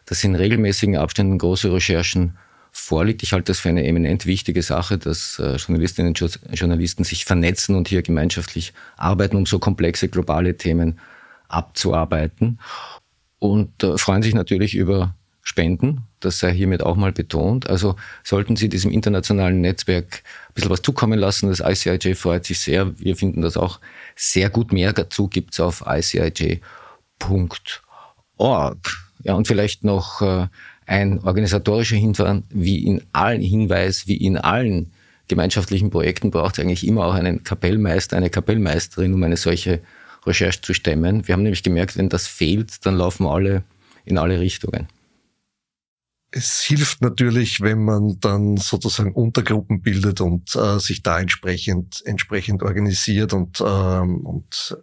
das 0.06 0.24
in 0.24 0.36
regelmäßigen 0.36 0.98
Abständen 0.98 1.38
große 1.38 1.72
Recherchen 1.72 2.38
vorliegt. 2.86 3.24
Ich 3.24 3.34
halte 3.34 3.52
das 3.52 3.60
für 3.60 3.70
eine 3.70 3.86
eminent 3.86 4.26
wichtige 4.26 4.62
Sache, 4.62 4.98
dass 4.98 5.40
äh, 5.40 5.56
Journalistinnen 5.56 6.10
und 6.10 6.40
Journalisten 6.54 7.04
sich 7.04 7.26
vernetzen 7.26 7.76
und 7.76 7.88
hier 7.88 8.02
gemeinschaftlich 8.02 8.74
arbeiten, 8.96 9.36
um 9.36 9.46
so 9.46 9.60
komplexe 9.60 10.08
globale 10.08 10.56
Themen 10.58 11.00
abzuarbeiten 11.48 12.60
und 13.40 13.84
äh, 13.84 13.98
freuen 13.98 14.22
sich 14.22 14.34
natürlich 14.34 14.76
über 14.76 15.16
Spenden. 15.42 16.04
Das 16.22 16.40
sei 16.40 16.54
hiermit 16.54 16.82
auch 16.82 16.96
mal 16.96 17.12
betont. 17.12 17.70
Also 17.70 17.96
sollten 18.24 18.56
Sie 18.56 18.68
diesem 18.68 18.90
internationalen 18.92 19.62
Netzwerk 19.62 20.24
ein 20.50 20.54
bisschen 20.56 20.72
was 20.72 20.82
zukommen 20.82 21.20
lassen. 21.20 21.50
Das 21.50 21.60
ICIJ 21.60 22.16
freut 22.16 22.46
sich 22.46 22.60
sehr. 22.60 22.98
Wir 23.00 23.16
finden 23.16 23.42
das 23.42 23.56
auch 23.56 23.80
sehr 24.16 24.50
gut. 24.50 24.74
Mehr 24.74 24.92
dazu 24.92 25.28
gibt's 25.28 25.60
auf 25.60 25.84
icij.org. 25.86 26.62
Ja, 29.24 29.34
und 29.36 29.48
vielleicht 29.48 29.84
noch 29.84 30.22
äh, 30.22 30.48
ein 30.86 31.20
organisatorischer 31.20 31.96
Hinweis, 31.96 32.44
wie 32.54 34.18
in 34.18 34.38
allen 34.38 34.92
gemeinschaftlichen 35.28 35.90
Projekten 35.90 36.32
braucht 36.32 36.58
es 36.58 36.64
eigentlich 36.64 36.86
immer 36.88 37.06
auch 37.06 37.14
einen 37.14 37.44
Kapellmeister, 37.44 38.18
eine 38.18 38.30
Kapellmeisterin, 38.30 39.14
um 39.14 39.24
eine 39.24 39.38
solche 39.38 39.82
Recherche 40.26 40.62
zu 40.62 40.74
stemmen. 40.74 41.28
Wir 41.28 41.34
haben 41.34 41.44
nämlich 41.44 41.64
gemerkt, 41.64 41.98
wenn 41.98 42.10
das 42.10 42.28
fehlt, 42.28 42.86
dann 42.86 42.96
laufen 42.96 43.26
alle 43.26 43.64
in 44.06 44.18
alle 44.18 44.40
Richtungen. 44.40 44.88
Es 46.32 46.62
hilft 46.62 47.02
natürlich, 47.02 47.62
wenn 47.62 47.84
man 47.86 48.20
dann 48.20 48.58
sozusagen 48.58 49.14
Untergruppen 49.14 49.82
bildet 49.82 50.20
und 50.20 50.54
äh, 50.56 50.80
sich 50.80 51.02
da 51.02 51.20
entsprechend 51.20 52.02
entsprechend 52.06 52.62
organisiert 52.62 53.32
und 53.32 53.62
ähm, 53.66 54.26
und 54.26 54.78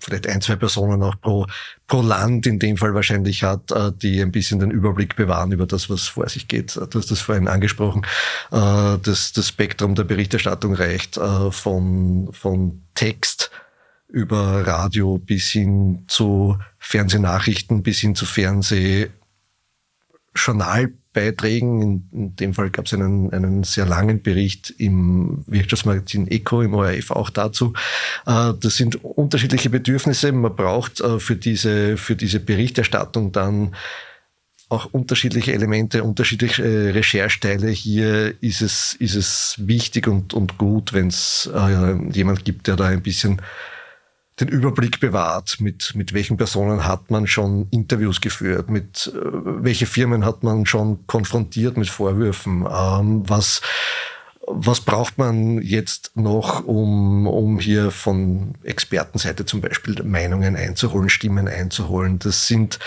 vielleicht 0.00 0.26
ein, 0.26 0.40
zwei 0.40 0.56
Personen 0.56 1.02
auch 1.02 1.20
pro, 1.20 1.46
pro 1.86 2.02
Land 2.02 2.46
in 2.46 2.58
dem 2.58 2.76
Fall 2.76 2.94
wahrscheinlich 2.94 3.42
hat, 3.42 3.70
äh, 3.70 3.92
die 3.92 4.20
ein 4.20 4.32
bisschen 4.32 4.60
den 4.60 4.70
Überblick 4.70 5.16
bewahren 5.16 5.52
über 5.52 5.66
das, 5.66 5.88
was 5.88 6.08
vor 6.08 6.28
sich 6.28 6.48
geht. 6.48 6.76
Du 6.76 6.98
hast 6.98 7.10
das 7.10 7.20
vorhin 7.20 7.48
angesprochen. 7.48 8.02
Äh, 8.50 8.98
das, 9.02 9.32
das 9.32 9.48
Spektrum 9.48 9.94
der 9.94 10.04
Berichterstattung 10.04 10.74
reicht 10.74 11.16
äh, 11.16 11.50
von, 11.50 12.30
von 12.32 12.82
Text 12.94 13.50
über 14.08 14.66
Radio 14.66 15.18
bis 15.18 15.50
hin 15.50 16.04
zu 16.08 16.58
Fernsehnachrichten, 16.78 17.82
bis 17.82 17.98
hin 17.98 18.14
zu 18.14 18.24
Fernsehjournal 18.24 19.10
Beiträgen. 21.12 21.82
In, 21.82 22.08
in 22.12 22.36
dem 22.36 22.54
Fall 22.54 22.70
gab 22.70 22.86
es 22.86 22.94
einen, 22.94 23.32
einen 23.32 23.64
sehr 23.64 23.86
langen 23.86 24.22
Bericht 24.22 24.74
im 24.78 25.44
Wirtschaftsmagazin 25.46 26.28
Eco, 26.28 26.62
im 26.62 26.74
ORF 26.74 27.10
auch 27.10 27.30
dazu. 27.30 27.72
Äh, 28.26 28.52
das 28.60 28.76
sind 28.76 29.02
unterschiedliche 29.04 29.70
Bedürfnisse. 29.70 30.32
Man 30.32 30.54
braucht 30.54 31.00
äh, 31.00 31.18
für 31.18 31.36
diese, 31.36 31.96
für 31.96 32.16
diese 32.16 32.40
Berichterstattung 32.40 33.32
dann 33.32 33.74
auch 34.70 34.86
unterschiedliche 34.92 35.52
Elemente, 35.54 36.04
unterschiedliche 36.04 36.62
äh, 36.62 36.90
Rechercheteile. 36.90 37.70
Hier 37.70 38.34
ist 38.42 38.60
es, 38.60 38.94
ist 38.98 39.14
es 39.14 39.54
wichtig 39.58 40.06
und, 40.06 40.34
und 40.34 40.58
gut, 40.58 40.92
wenn 40.92 41.08
es 41.08 41.50
äh, 41.54 41.94
jemand 42.12 42.44
gibt, 42.44 42.66
der 42.66 42.76
da 42.76 42.86
ein 42.86 43.02
bisschen 43.02 43.40
den 44.40 44.48
Überblick 44.48 45.00
bewahrt, 45.00 45.56
mit, 45.60 45.94
mit 45.94 46.12
welchen 46.12 46.36
Personen 46.36 46.84
hat 46.84 47.10
man 47.10 47.26
schon 47.26 47.68
Interviews 47.70 48.20
geführt, 48.20 48.70
mit 48.70 49.12
äh, 49.14 49.20
welche 49.22 49.86
Firmen 49.86 50.24
hat 50.24 50.42
man 50.42 50.66
schon 50.66 51.06
konfrontiert 51.06 51.76
mit 51.76 51.88
Vorwürfen, 51.88 52.66
ähm, 52.70 53.22
was, 53.28 53.60
was 54.46 54.80
braucht 54.80 55.18
man 55.18 55.60
jetzt 55.60 56.12
noch, 56.16 56.64
um, 56.64 57.26
um 57.26 57.58
hier 57.58 57.90
von 57.90 58.54
Expertenseite 58.62 59.44
zum 59.44 59.60
Beispiel 59.60 60.02
Meinungen 60.04 60.56
einzuholen, 60.56 61.08
Stimmen 61.08 61.48
einzuholen. 61.48 62.18
Das 62.18 62.46
sind 62.46 62.78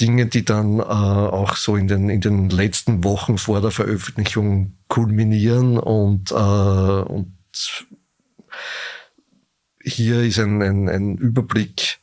Dinge, 0.00 0.26
die 0.26 0.44
dann 0.44 0.78
äh, 0.78 0.82
auch 0.82 1.56
so 1.56 1.76
in 1.76 1.88
den, 1.88 2.08
in 2.08 2.20
den 2.20 2.50
letzten 2.50 3.02
Wochen 3.04 3.38
vor 3.38 3.60
der 3.60 3.70
Veröffentlichung 3.70 4.74
kulminieren 4.88 5.78
und, 5.78 6.30
äh, 6.30 6.34
und 6.34 7.32
hier 9.94 10.22
ist 10.22 10.38
ein, 10.38 10.62
ein, 10.62 10.88
ein 10.88 11.16
Überblick 11.16 11.98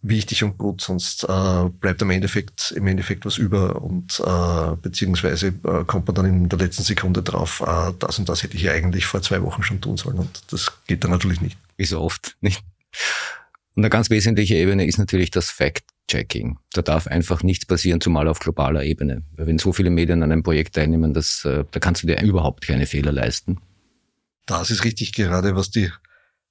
wichtig 0.00 0.44
und 0.44 0.58
gut, 0.58 0.80
sonst 0.80 1.24
äh, 1.24 1.68
bleibt 1.80 2.02
im 2.02 2.10
Endeffekt, 2.10 2.72
im 2.76 2.86
Endeffekt 2.86 3.26
was 3.26 3.36
über 3.36 3.82
und 3.82 4.20
äh, 4.24 4.76
beziehungsweise 4.80 5.48
äh, 5.48 5.84
kommt 5.86 6.06
man 6.06 6.14
dann 6.14 6.26
in 6.26 6.48
der 6.48 6.58
letzten 6.58 6.84
Sekunde 6.84 7.22
drauf, 7.22 7.62
äh, 7.66 7.92
das 7.98 8.18
und 8.18 8.28
das 8.28 8.42
hätte 8.42 8.56
ich 8.56 8.70
eigentlich 8.70 9.06
vor 9.06 9.22
zwei 9.22 9.42
Wochen 9.42 9.62
schon 9.62 9.80
tun 9.80 9.96
sollen 9.96 10.18
und 10.18 10.42
das 10.52 10.72
geht 10.86 11.02
dann 11.04 11.10
natürlich 11.10 11.40
nicht. 11.40 11.58
Wie 11.76 11.84
so 11.84 12.00
oft 12.00 12.36
nicht. 12.40 12.62
Und 13.74 13.84
eine 13.84 13.90
ganz 13.90 14.10
wesentliche 14.10 14.56
Ebene 14.56 14.86
ist 14.86 14.98
natürlich 14.98 15.30
das 15.30 15.50
Fact-Checking. 15.50 16.58
Da 16.72 16.82
darf 16.82 17.06
einfach 17.06 17.42
nichts 17.44 17.64
passieren, 17.64 18.00
zumal 18.00 18.26
auf 18.26 18.40
globaler 18.40 18.82
Ebene. 18.82 19.22
Weil 19.36 19.46
wenn 19.46 19.58
so 19.58 19.72
viele 19.72 19.90
Medien 19.90 20.22
an 20.22 20.32
einem 20.32 20.42
Projekt 20.42 20.74
teilnehmen, 20.74 21.14
das, 21.14 21.44
äh, 21.44 21.64
da 21.70 21.78
kannst 21.78 22.02
du 22.02 22.08
dir 22.08 22.20
überhaupt 22.20 22.66
keine 22.66 22.86
Fehler 22.86 23.12
leisten. 23.12 23.58
Das 24.46 24.70
ist 24.70 24.84
richtig, 24.84 25.12
gerade 25.12 25.54
was 25.54 25.70
die 25.70 25.92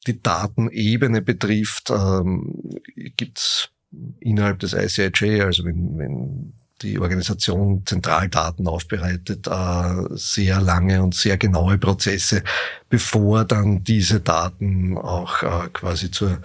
die 0.07 0.21
Datenebene 0.21 1.21
betrifft, 1.21 1.89
ähm, 1.89 2.59
gibt 3.15 3.39
es 3.39 3.69
innerhalb 4.19 4.59
des 4.59 4.73
ICIJ, 4.73 5.41
also 5.41 5.65
wenn, 5.65 5.97
wenn 5.97 6.53
die 6.81 6.99
Organisation 6.99 7.83
Zentraldaten 7.85 8.67
aufbereitet, 8.67 9.47
äh, 9.47 9.95
sehr 10.11 10.61
lange 10.61 11.01
und 11.01 11.15
sehr 11.15 11.37
genaue 11.37 11.77
Prozesse, 11.77 12.43
bevor 12.89 13.45
dann 13.45 13.83
diese 13.83 14.19
Daten 14.19 14.97
auch 14.97 15.41
äh, 15.43 15.69
quasi 15.73 16.11
zur, 16.11 16.37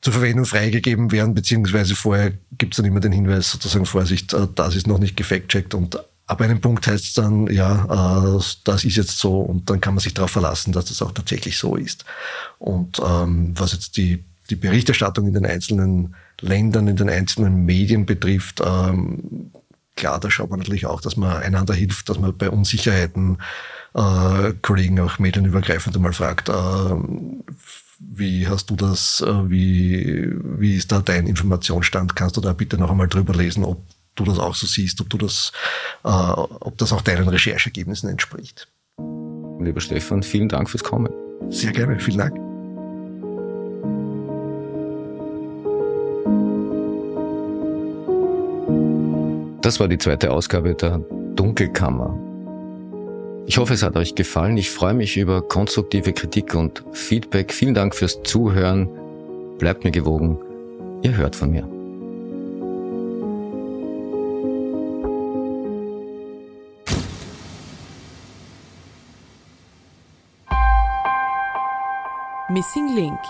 zur 0.00 0.12
Verwendung 0.14 0.46
freigegeben 0.46 1.12
werden, 1.12 1.34
beziehungsweise 1.34 1.94
vorher 1.94 2.32
gibt 2.52 2.74
es 2.74 2.76
dann 2.78 2.86
immer 2.86 3.00
den 3.00 3.12
Hinweis, 3.12 3.50
sozusagen 3.50 3.86
Vorsicht, 3.86 4.32
äh, 4.32 4.46
das 4.54 4.74
ist 4.74 4.86
noch 4.86 4.98
nicht 4.98 5.16
gefact-checkt 5.16 5.74
und 5.74 5.98
Ab 6.26 6.40
einem 6.40 6.60
Punkt 6.60 6.86
heißt 6.86 7.04
es 7.04 7.14
dann, 7.14 7.46
ja, 7.46 8.34
äh, 8.36 8.40
das 8.64 8.84
ist 8.84 8.96
jetzt 8.96 9.18
so 9.18 9.40
und 9.40 9.70
dann 9.70 9.80
kann 9.80 9.94
man 9.94 10.02
sich 10.02 10.14
darauf 10.14 10.32
verlassen, 10.32 10.72
dass 10.72 10.86
das 10.86 11.00
auch 11.02 11.12
tatsächlich 11.12 11.56
so 11.56 11.76
ist. 11.76 12.04
Und 12.58 13.00
ähm, 13.04 13.52
was 13.56 13.72
jetzt 13.72 13.96
die, 13.96 14.24
die 14.50 14.56
Berichterstattung 14.56 15.28
in 15.28 15.34
den 15.34 15.46
einzelnen 15.46 16.16
Ländern, 16.40 16.88
in 16.88 16.96
den 16.96 17.08
einzelnen 17.08 17.64
Medien 17.64 18.06
betrifft, 18.06 18.60
ähm, 18.64 19.52
klar, 19.94 20.18
da 20.18 20.30
schaut 20.30 20.50
man 20.50 20.58
natürlich 20.58 20.86
auch, 20.86 21.00
dass 21.00 21.16
man 21.16 21.36
einander 21.36 21.74
hilft, 21.74 22.08
dass 22.08 22.18
man 22.18 22.36
bei 22.36 22.50
Unsicherheiten 22.50 23.38
äh, 23.94 24.52
Kollegen 24.62 25.00
auch 25.00 25.18
medienübergreifend 25.18 25.96
einmal 25.96 26.12
fragt, 26.12 26.48
äh, 26.48 26.52
wie 27.98 28.46
hast 28.46 28.68
du 28.70 28.76
das, 28.76 29.22
äh, 29.26 29.50
wie, 29.50 30.30
wie 30.58 30.76
ist 30.76 30.92
da 30.92 31.00
dein 31.00 31.26
Informationsstand? 31.26 32.14
Kannst 32.14 32.36
du 32.36 32.40
da 32.40 32.52
bitte 32.52 32.78
noch 32.78 32.90
einmal 32.90 33.08
drüber 33.08 33.34
lesen, 33.34 33.64
ob 33.64 33.82
du 34.16 34.24
das 34.24 34.38
auch 34.38 34.54
so 34.54 34.66
siehst, 34.66 35.00
ob 35.00 35.10
du 35.10 35.18
das, 35.18 35.52
äh, 36.04 36.08
ob 36.08 36.76
das 36.78 36.92
auch 36.92 37.02
deinen 37.02 37.28
Recherchergebnissen 37.28 38.08
entspricht. 38.10 38.68
Lieber 39.60 39.80
Stefan, 39.80 40.22
vielen 40.22 40.48
Dank 40.48 40.68
fürs 40.70 40.84
Kommen. 40.84 41.12
Sehr 41.50 41.72
gerne, 41.72 41.98
vielen 42.00 42.18
Dank. 42.18 42.46
Das 49.62 49.80
war 49.80 49.88
die 49.88 49.98
zweite 49.98 50.30
Ausgabe 50.30 50.74
der 50.74 50.98
Dunkelkammer. 51.34 52.16
Ich 53.46 53.58
hoffe, 53.58 53.74
es 53.74 53.82
hat 53.82 53.96
euch 53.96 54.14
gefallen. 54.14 54.56
Ich 54.56 54.70
freue 54.70 54.94
mich 54.94 55.16
über 55.16 55.42
konstruktive 55.42 56.12
Kritik 56.12 56.54
und 56.54 56.84
Feedback. 56.92 57.52
Vielen 57.52 57.74
Dank 57.74 57.94
fürs 57.94 58.22
Zuhören. 58.22 58.88
Bleibt 59.58 59.84
mir 59.84 59.90
gewogen. 59.90 60.38
Ihr 61.02 61.16
hört 61.16 61.36
von 61.36 61.50
mir. 61.50 61.75
Missing 72.56 72.94
Link 72.94 73.20